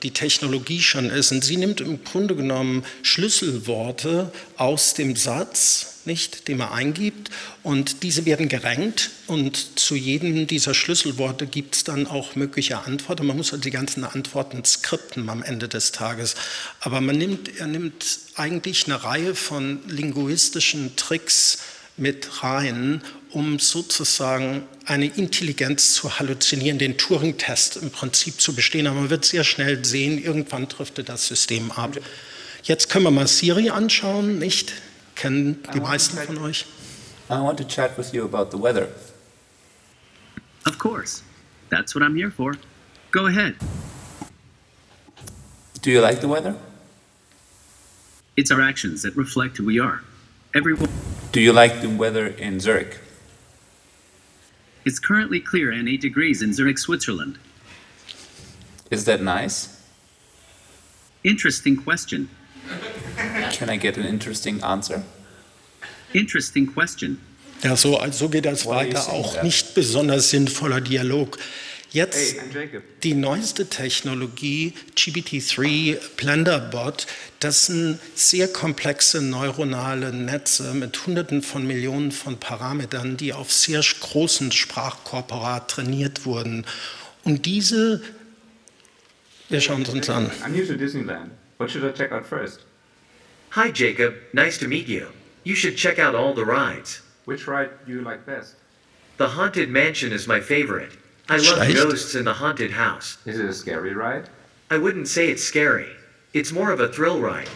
[0.02, 1.32] die Technologie schon ist.
[1.32, 7.30] Und sie nimmt im Grunde genommen Schlüsselworte aus dem Satz, nicht, den man eingibt,
[7.62, 13.26] und diese werden gerankt und zu jedem dieser Schlüsselworte gibt es dann auch mögliche Antworten.
[13.26, 16.34] Man muss also die ganzen Antworten skripten am Ende des Tages.
[16.80, 21.58] Aber man nimmt, er nimmt eigentlich eine Reihe von linguistischen Tricks
[21.98, 23.02] mit rein,
[23.32, 28.86] um sozusagen eine Intelligenz zu halluzinieren, den Turing-Test im Prinzip zu bestehen.
[28.86, 31.96] Aber man wird sehr schnell sehen, irgendwann driftet das System ab.
[32.62, 34.72] Jetzt können wir mal Siri anschauen, nicht?
[35.14, 36.66] Kennen die meisten von euch?
[37.30, 38.88] I want to chat with you about the weather.
[40.64, 41.22] Of course.
[41.70, 42.56] That's what I'm here for.
[43.10, 43.54] Go ahead.
[45.82, 46.54] Do you like the weather?
[48.36, 50.00] It's our actions that reflect who we are.
[50.54, 50.88] Everyone.
[51.32, 52.96] Do you like the weather in Zurich?
[54.88, 57.38] It's currently clear and 8 degrees in Zurich, Switzerland.
[58.90, 59.68] Is that nice?
[61.22, 62.30] Interesting question.
[63.52, 65.02] Can I get an interesting answer?
[66.14, 67.20] Interesting question.
[67.62, 69.00] Ja, so, so geht das weiter.
[69.12, 69.44] Auch that?
[69.44, 71.36] nicht besonders sinnvoller Dialog.
[71.90, 77.06] Jetzt Hey, die neueste Technologie, GPT-3 Blenderbot,
[77.40, 83.80] das sind sehr komplexe neuronale Netze mit Hunderten von Millionen von Parametern, die auf sehr
[83.80, 86.66] großen Sprachkorpora trainiert wurden.
[87.24, 88.02] Und diese,
[89.48, 90.30] wir schauen es uns an.
[90.44, 91.30] I'm new to Disneyland.
[91.56, 92.60] What should I check out first?
[93.52, 94.14] Hi, Jacob.
[94.34, 95.06] Nice to meet you.
[95.44, 97.00] You should check out all the rides.
[97.24, 98.56] Which ride do you like best?
[99.16, 100.92] The Haunted Mansion is my favorite.
[101.28, 101.74] I love Schlecht.
[101.74, 103.18] ghosts in the haunted house.
[103.26, 104.30] Is it a scary ride?
[104.70, 105.88] I wouldn't say it's scary.
[106.32, 107.48] It's more of a thrill ride.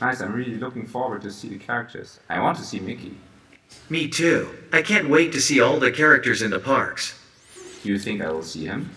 [0.00, 2.20] Nice, I'm really looking forward to see the characters.
[2.28, 3.16] I want to see Mickey.
[3.90, 4.48] Me too.
[4.72, 7.14] I can't wait to see all the characters in the parks.
[7.84, 8.90] You think I will see him?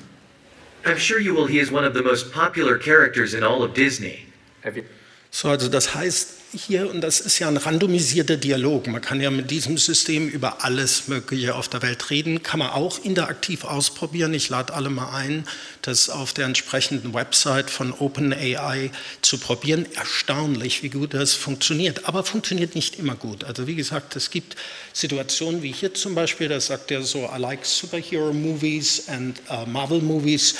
[0.86, 1.48] I'm sure you will.
[1.48, 4.26] He is one of the most popular characters in all of Disney.
[4.64, 4.86] Have you
[5.32, 9.32] So, also das heißt hier, und das ist ja ein randomisierter Dialog, man kann ja
[9.32, 14.34] mit diesem System über alles Mögliche auf der Welt reden, kann man auch interaktiv ausprobieren.
[14.34, 15.46] Ich lade alle mal ein,
[15.82, 18.92] das auf der entsprechenden Website von OpenAI
[19.22, 19.86] zu probieren.
[19.96, 23.44] Erstaunlich, wie gut das funktioniert, aber funktioniert nicht immer gut.
[23.44, 24.56] Also wie gesagt, es gibt
[24.94, 29.66] Situationen wie hier zum Beispiel, da sagt er so, I like superhero movies and uh,
[29.66, 30.56] Marvel movies.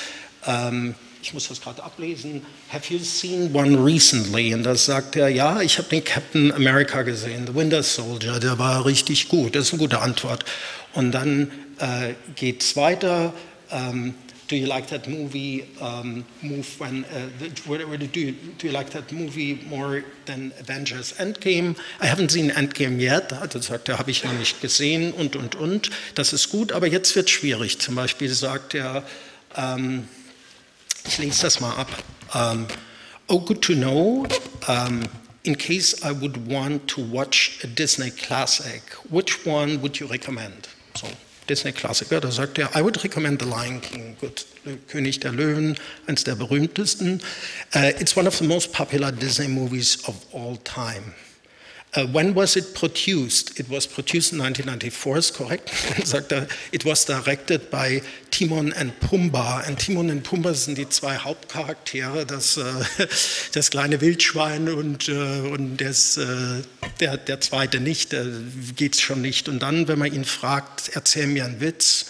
[0.46, 2.42] Ähm, ich muss das gerade ablesen.
[2.72, 4.54] Have you seen one recently?
[4.54, 8.58] Und das sagt er, ja, ich habe den Captain America gesehen, The Winter Soldier, der
[8.58, 9.56] war richtig gut.
[9.56, 10.46] Das ist eine gute Antwort.
[10.94, 13.34] Und dann äh, geht es weiter.
[13.72, 14.16] Ähm,
[14.50, 15.64] do you like that movie?
[15.80, 17.06] Um, move when?
[17.06, 21.76] Uh, the- do, you, do you like that movie more than Avengers Endgame?
[22.02, 23.32] I haven't seen Endgame yet.
[23.32, 25.90] Also sagt er, habe ich noch nicht gesehen und und und.
[26.16, 27.80] Das ist gut, aber jetzt wird schwierig.
[27.80, 29.04] Zum Beispiel sagt er.
[29.56, 30.08] Ähm,
[31.06, 31.88] ich lese das mal ab.
[32.34, 32.68] Um,
[33.28, 34.26] oh, good to know.
[34.68, 35.04] Um,
[35.44, 40.68] in case I would want to watch a Disney classic, which one would you recommend?
[40.96, 41.08] So,
[41.48, 44.46] Disney Klassiker, da sagt er, I would recommend The Lion King, gut,
[44.88, 45.76] König der Löwen,
[46.06, 47.22] eines der berühmtesten.
[47.76, 51.14] Uh, it's one of the most popular Disney movies of all time.
[51.94, 53.60] Uh, when was it produced?
[53.60, 55.70] It was produced in 1994, ist korrekt.
[55.98, 59.68] Dann sagt er, it was directed by Timon and Pumbaa.
[59.68, 62.64] Und Timon und Pumbaa sind die zwei Hauptcharaktere, das, äh,
[63.52, 66.62] das kleine Wildschwein und, äh, und das, äh,
[67.02, 68.24] der, der zweite nicht, da
[68.78, 69.50] geht's schon nicht.
[69.50, 72.06] Und dann, wenn man ihn fragt, erzähl mir einen Witz,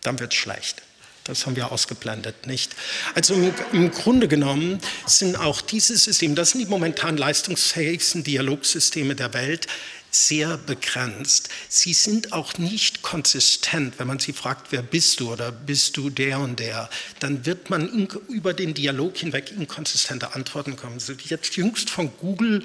[0.00, 0.82] dann wird's schlecht.
[1.24, 2.74] Das haben wir ausgeblendet, nicht?
[3.14, 9.14] Also im, im Grunde genommen sind auch diese Systeme, das sind die momentan leistungsfähigsten Dialogsysteme
[9.14, 9.66] der Welt,
[10.10, 11.48] sehr begrenzt.
[11.68, 13.98] Sie sind auch nicht konsistent.
[13.98, 16.90] Wenn man sie fragt, wer bist du oder bist du der und der,
[17.20, 20.96] dann wird man in, über den Dialog hinweg inkonsistente Antworten kommen.
[20.96, 22.64] Es ist jetzt jüngst von Google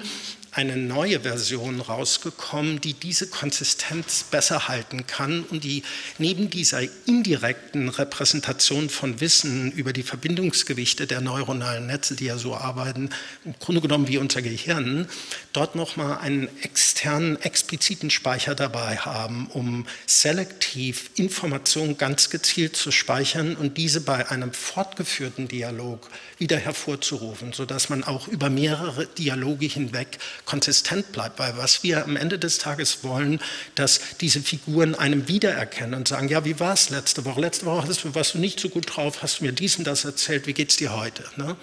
[0.56, 5.82] eine neue Version rausgekommen, die diese Konsistenz besser halten kann und die
[6.16, 12.56] neben dieser indirekten Repräsentation von Wissen über die Verbindungsgewichte der neuronalen Netze, die ja so
[12.56, 13.10] arbeiten,
[13.44, 15.08] im Grunde genommen wie unser Gehirn,
[15.52, 23.56] dort nochmal einen externen, expliziten Speicher dabei haben, um selektiv Informationen ganz gezielt zu speichern
[23.56, 30.18] und diese bei einem fortgeführten Dialog wieder hervorzurufen, sodass man auch über mehrere Dialoge hinweg
[30.46, 31.38] konsistent bleibt.
[31.38, 33.40] Weil was wir am Ende des Tages wollen,
[33.74, 37.40] dass diese Figuren einem wiedererkennen und sagen, ja, wie war es letzte Woche?
[37.40, 40.46] Letzte Woche warst du nicht so gut drauf, hast du mir dies und das erzählt,
[40.46, 41.24] wie geht es dir heute?
[41.36, 41.56] Ne?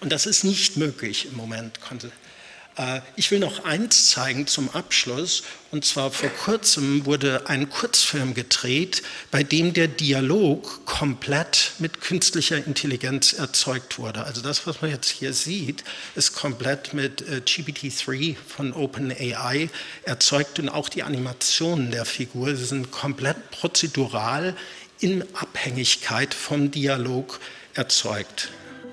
[0.00, 1.80] Und das ist nicht möglich im Moment.
[2.76, 5.42] Äh, Ich will noch eins zeigen zum Abschluss.
[5.72, 12.56] Und zwar vor kurzem wurde ein Kurzfilm gedreht, bei dem der Dialog komplett mit künstlicher
[12.64, 14.24] Intelligenz erzeugt wurde.
[14.24, 19.68] Also das, was man jetzt hier sieht, ist komplett mit äh, GPT-3 von OpenAI
[20.04, 24.54] erzeugt und auch die Animationen der Figur sind komplett prozedural
[25.00, 27.40] in Abhängigkeit vom Dialog
[27.74, 28.48] erzeugt.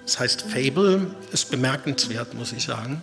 [0.06, 3.02] Das heißt, Fable ist bemerkenswert, muss ich sagen.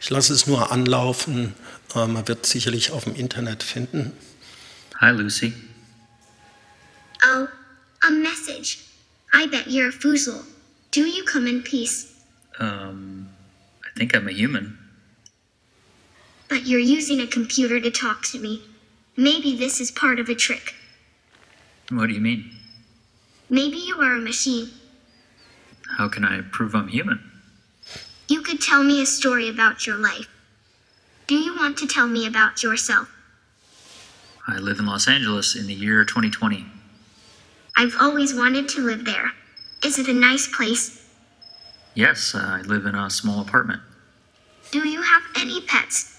[0.00, 1.54] Ich lasse es nur anlaufen.
[1.94, 4.12] äh, Man wird es sicherlich auf dem Internet finden.
[5.00, 5.52] Hi, Lucy.
[7.24, 7.46] Oh,
[8.02, 8.78] a message.
[9.32, 10.44] I bet you're a foozle.
[10.92, 12.06] Do you come in peace?
[12.58, 13.28] Um,
[13.84, 14.78] I think I'm a human.
[16.48, 18.62] But you're using a computer to talk to me.
[19.18, 20.74] Maybe this is part of a trick.
[21.90, 22.52] What do you mean?
[23.50, 24.70] Maybe you are a machine.
[25.96, 27.18] How can I prove I'm human?
[28.28, 30.28] You could tell me a story about your life.
[31.26, 33.10] Do you want to tell me about yourself?
[34.46, 36.64] I live in Los Angeles in the year 2020.
[37.76, 39.32] I've always wanted to live there.
[39.84, 41.10] Is it a nice place?
[41.94, 43.82] Yes, uh, I live in a small apartment.
[44.70, 46.17] Do you have any pets?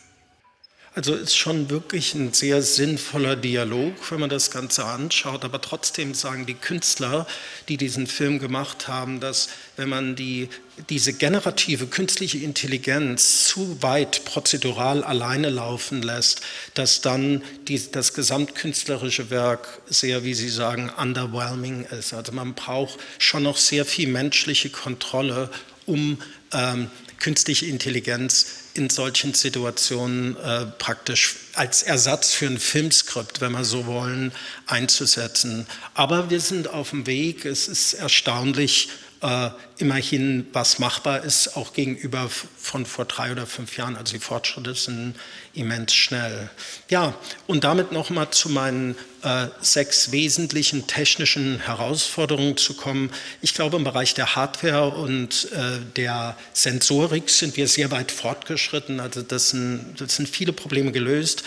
[0.99, 5.45] Also ist schon wirklich ein sehr sinnvoller Dialog, wenn man das Ganze anschaut.
[5.45, 7.25] Aber trotzdem sagen die Künstler,
[7.69, 9.47] die diesen Film gemacht haben, dass
[9.77, 10.49] wenn man die,
[10.89, 16.41] diese generative künstliche Intelligenz zu weit prozedural alleine laufen lässt,
[16.73, 22.13] dass dann die, das gesamtkünstlerische Werk sehr, wie Sie sagen, underwhelming ist.
[22.13, 25.49] Also man braucht schon noch sehr viel menschliche Kontrolle,
[25.85, 26.21] um
[26.51, 33.65] ähm, künstliche Intelligenz in solchen Situationen äh, praktisch als Ersatz für ein Filmskript, wenn wir
[33.65, 34.31] so wollen,
[34.65, 35.67] einzusetzen.
[35.93, 37.43] Aber wir sind auf dem Weg.
[37.43, 38.89] Es ist erstaunlich,
[39.21, 43.97] äh, immerhin, was machbar ist, auch gegenüber von vor drei oder fünf Jahren.
[43.97, 45.15] Also die Fortschritte sind
[45.53, 46.49] immens schnell.
[46.89, 47.13] Ja,
[47.47, 53.11] und damit nochmal zu meinen äh, sechs wesentlichen technischen Herausforderungen zu kommen.
[53.41, 58.99] Ich glaube, im Bereich der Hardware und äh, der Sensorik sind wir sehr weit fortgeschritten.
[58.99, 61.43] Also das sind, das sind viele Probleme gelöst.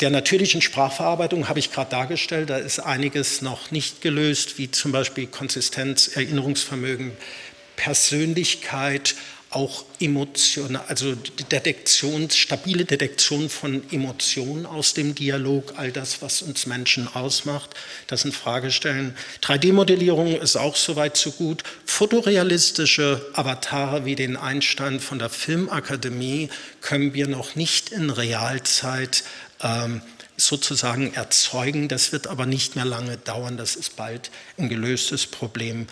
[0.00, 2.50] Der natürlichen Sprachverarbeitung habe ich gerade dargestellt.
[2.50, 7.12] Da ist einiges noch nicht gelöst, wie zum Beispiel Konsistenz, Erinnerungsvermögen,
[7.76, 9.14] Persönlichkeit,
[9.56, 11.14] auch Emotionen, also
[11.50, 17.70] Detektion, stabile Detektion von Emotionen aus dem Dialog, all das, was uns Menschen ausmacht,
[18.06, 19.16] das in Frage stellen.
[19.42, 21.62] 3D-Modellierung ist auch soweit so gut.
[21.86, 26.50] Fotorealistische Avatare wie den Einstein von der Filmakademie
[26.82, 29.24] können wir noch nicht in Realzeit
[29.62, 30.02] ähm,
[30.36, 31.88] sozusagen erzeugen.
[31.88, 33.56] Das wird aber nicht mehr lange dauern.
[33.56, 35.86] Das ist bald ein gelöstes Problem.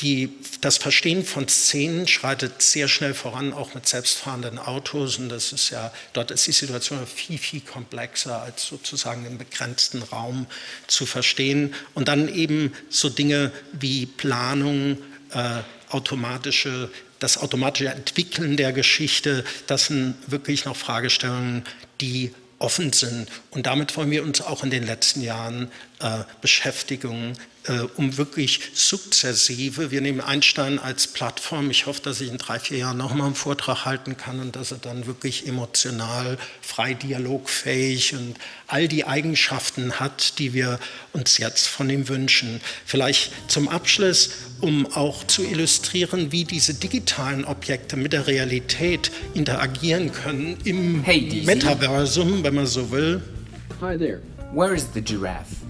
[0.00, 0.30] Die,
[0.62, 5.18] das Verstehen von Szenen schreitet sehr schnell voran, auch mit selbstfahrenden Autos.
[5.18, 10.02] Und das ist ja, dort ist die Situation viel, viel komplexer, als sozusagen im begrenzten
[10.02, 10.46] Raum
[10.86, 11.74] zu verstehen.
[11.92, 14.96] Und dann eben so Dinge wie Planung,
[15.32, 21.64] äh, automatische, das automatische Entwickeln der Geschichte, das sind wirklich noch Fragestellungen,
[22.00, 23.28] die offen sind.
[23.50, 25.70] Und damit wollen wir uns auch in den letzten Jahren
[26.00, 32.30] äh, beschäftigen, äh, um wirklich sukzessive, wir nehmen Einstein als Plattform, ich hoffe, dass ich
[32.30, 36.38] in drei, vier Jahren nochmal einen Vortrag halten kann und dass er dann wirklich emotional,
[36.62, 38.36] frei dialogfähig und
[38.66, 40.78] all die Eigenschaften hat, die wir
[41.12, 42.62] uns jetzt von ihm wünschen.
[42.86, 44.30] Vielleicht zum Abschluss,
[44.60, 51.42] um auch zu illustrieren, wie diese digitalen Objekte mit der Realität interagieren können im hey,
[51.44, 53.20] Metaversum, wenn man so will.
[53.82, 54.22] Hi there.
[54.52, 55.69] Where is the giraffe?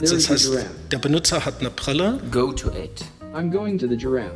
[0.00, 0.52] Also das heißt,
[0.90, 2.18] der Benutzer hat eine Brille.
[2.30, 3.04] Go to it.
[3.34, 4.34] I'm going to the giraffe.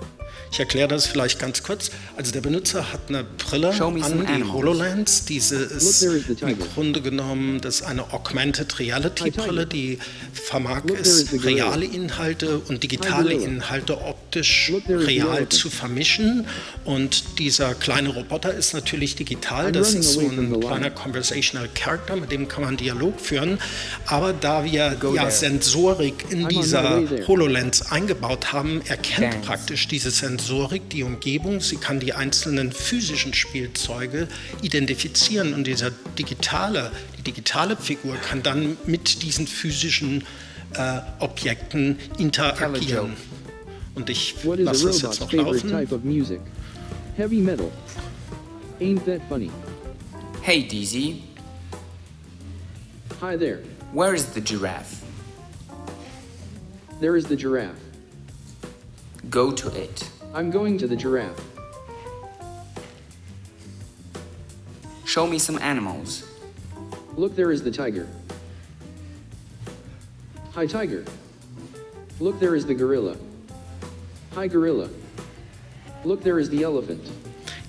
[0.55, 1.91] Ich erkläre das vielleicht ganz kurz.
[2.17, 5.25] Also der Benutzer hat eine Brille an, die HoloLens.
[5.25, 9.99] Diese ist im Grunde genommen das eine Augmented Reality Brille, die
[10.33, 16.47] vermag es, reale Inhalte und digitale Inhalte optisch real zu vermischen.
[16.85, 19.73] Und dieser kleine Roboter ist natürlich digital.
[19.73, 23.59] Das ist so ein kleiner Conversational Character, mit dem kann man Dialog führen.
[24.07, 30.91] Aber da wir ja Sensorik in dieser HoloLens eingebaut haben, erkennt praktisch diese Sensorik Sensorik
[30.91, 34.29] die Umgebung, sie kann die einzelnen physischen Spielzeuge
[34.61, 40.23] identifizieren und dieser digitale, die digitale Figur kann dann mit diesen physischen
[40.75, 43.15] äh, Objekten interagieren.
[43.95, 45.73] Und ich lasse es jetzt noch laufen.
[47.17, 47.71] Heavy metal.
[48.81, 49.51] Ain't that funny?
[50.43, 51.23] Hey, DZ.
[53.23, 53.61] Hi there.
[53.95, 55.03] Where is the giraffe?
[57.01, 57.81] There is the giraffe.
[59.31, 60.11] Go to it.
[60.35, 61.41] I'm going to the giraffe.
[65.05, 66.25] Show me some animals.
[67.17, 68.09] Look, there is the tiger.
[70.55, 71.05] Hi, tiger.
[72.19, 73.17] Look, there is the gorilla.
[74.35, 74.89] Hi, gorilla.
[76.05, 77.09] Look, there is the elephant.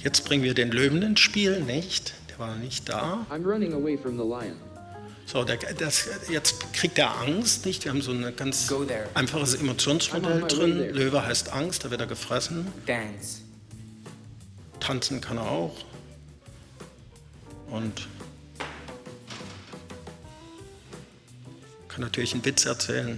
[0.03, 2.13] Jetzt bringen wir den Löwen ins Spiel, nicht?
[2.29, 3.27] Der war nicht da.
[3.29, 4.57] I'm running away from the lion.
[5.25, 7.83] So, der, das, jetzt kriegt er Angst, nicht?
[7.83, 8.71] Wir haben so ein ganz
[9.15, 10.93] einfaches Emotionsmodell drin.
[10.93, 12.67] Löwe heißt Angst, da wird er gefressen.
[12.85, 13.41] Dance.
[14.79, 15.75] Tanzen kann er auch.
[17.71, 18.07] Und
[21.87, 23.17] kann natürlich einen Witz erzählen.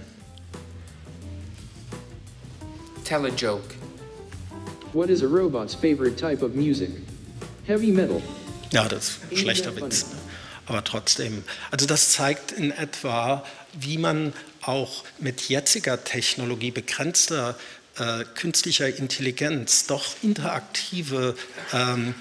[3.04, 3.74] Tell a joke.
[4.94, 6.90] What is a robot's favorite type of music?
[7.66, 8.22] Heavy metal.
[8.70, 10.06] Ja, das ist ein schlechter Witz
[10.68, 11.44] aber trotzdem.
[11.70, 17.56] Also das zeigt in etwa, wie man auch mit jetziger Technologie begrenzter
[17.98, 21.34] äh, künstlicher Intelligenz doch interaktive
[21.72, 22.14] ähm,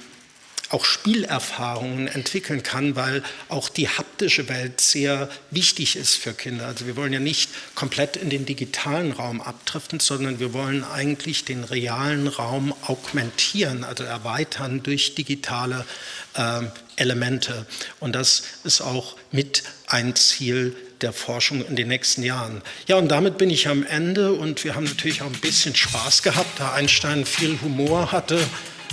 [0.69, 6.65] auch Spielerfahrungen entwickeln kann, weil auch die haptische Welt sehr wichtig ist für Kinder.
[6.67, 11.45] Also wir wollen ja nicht komplett in den digitalen Raum abdriften, sondern wir wollen eigentlich
[11.45, 15.85] den realen Raum augmentieren, also erweitern durch digitale
[16.33, 16.61] äh,
[16.97, 17.65] Elemente.
[17.99, 22.61] Und das ist auch mit ein Ziel der Forschung in den nächsten Jahren.
[22.87, 26.23] Ja, und damit bin ich am Ende und wir haben natürlich auch ein bisschen Spaß
[26.23, 28.39] gehabt, da Einstein viel Humor hatte.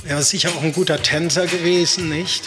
[0.06, 2.44] Er ist sicher auch ein guter Tänzer gewesen, nicht?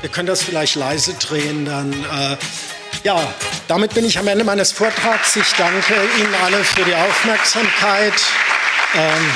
[0.00, 1.92] Wir können das vielleicht leise drehen, dann.
[1.92, 2.36] Äh,
[3.02, 3.34] ja,
[3.66, 5.34] damit bin ich am Ende meines Vortrags.
[5.34, 8.14] Ich danke Ihnen alle für die Aufmerksamkeit.
[8.94, 9.30] Ähm,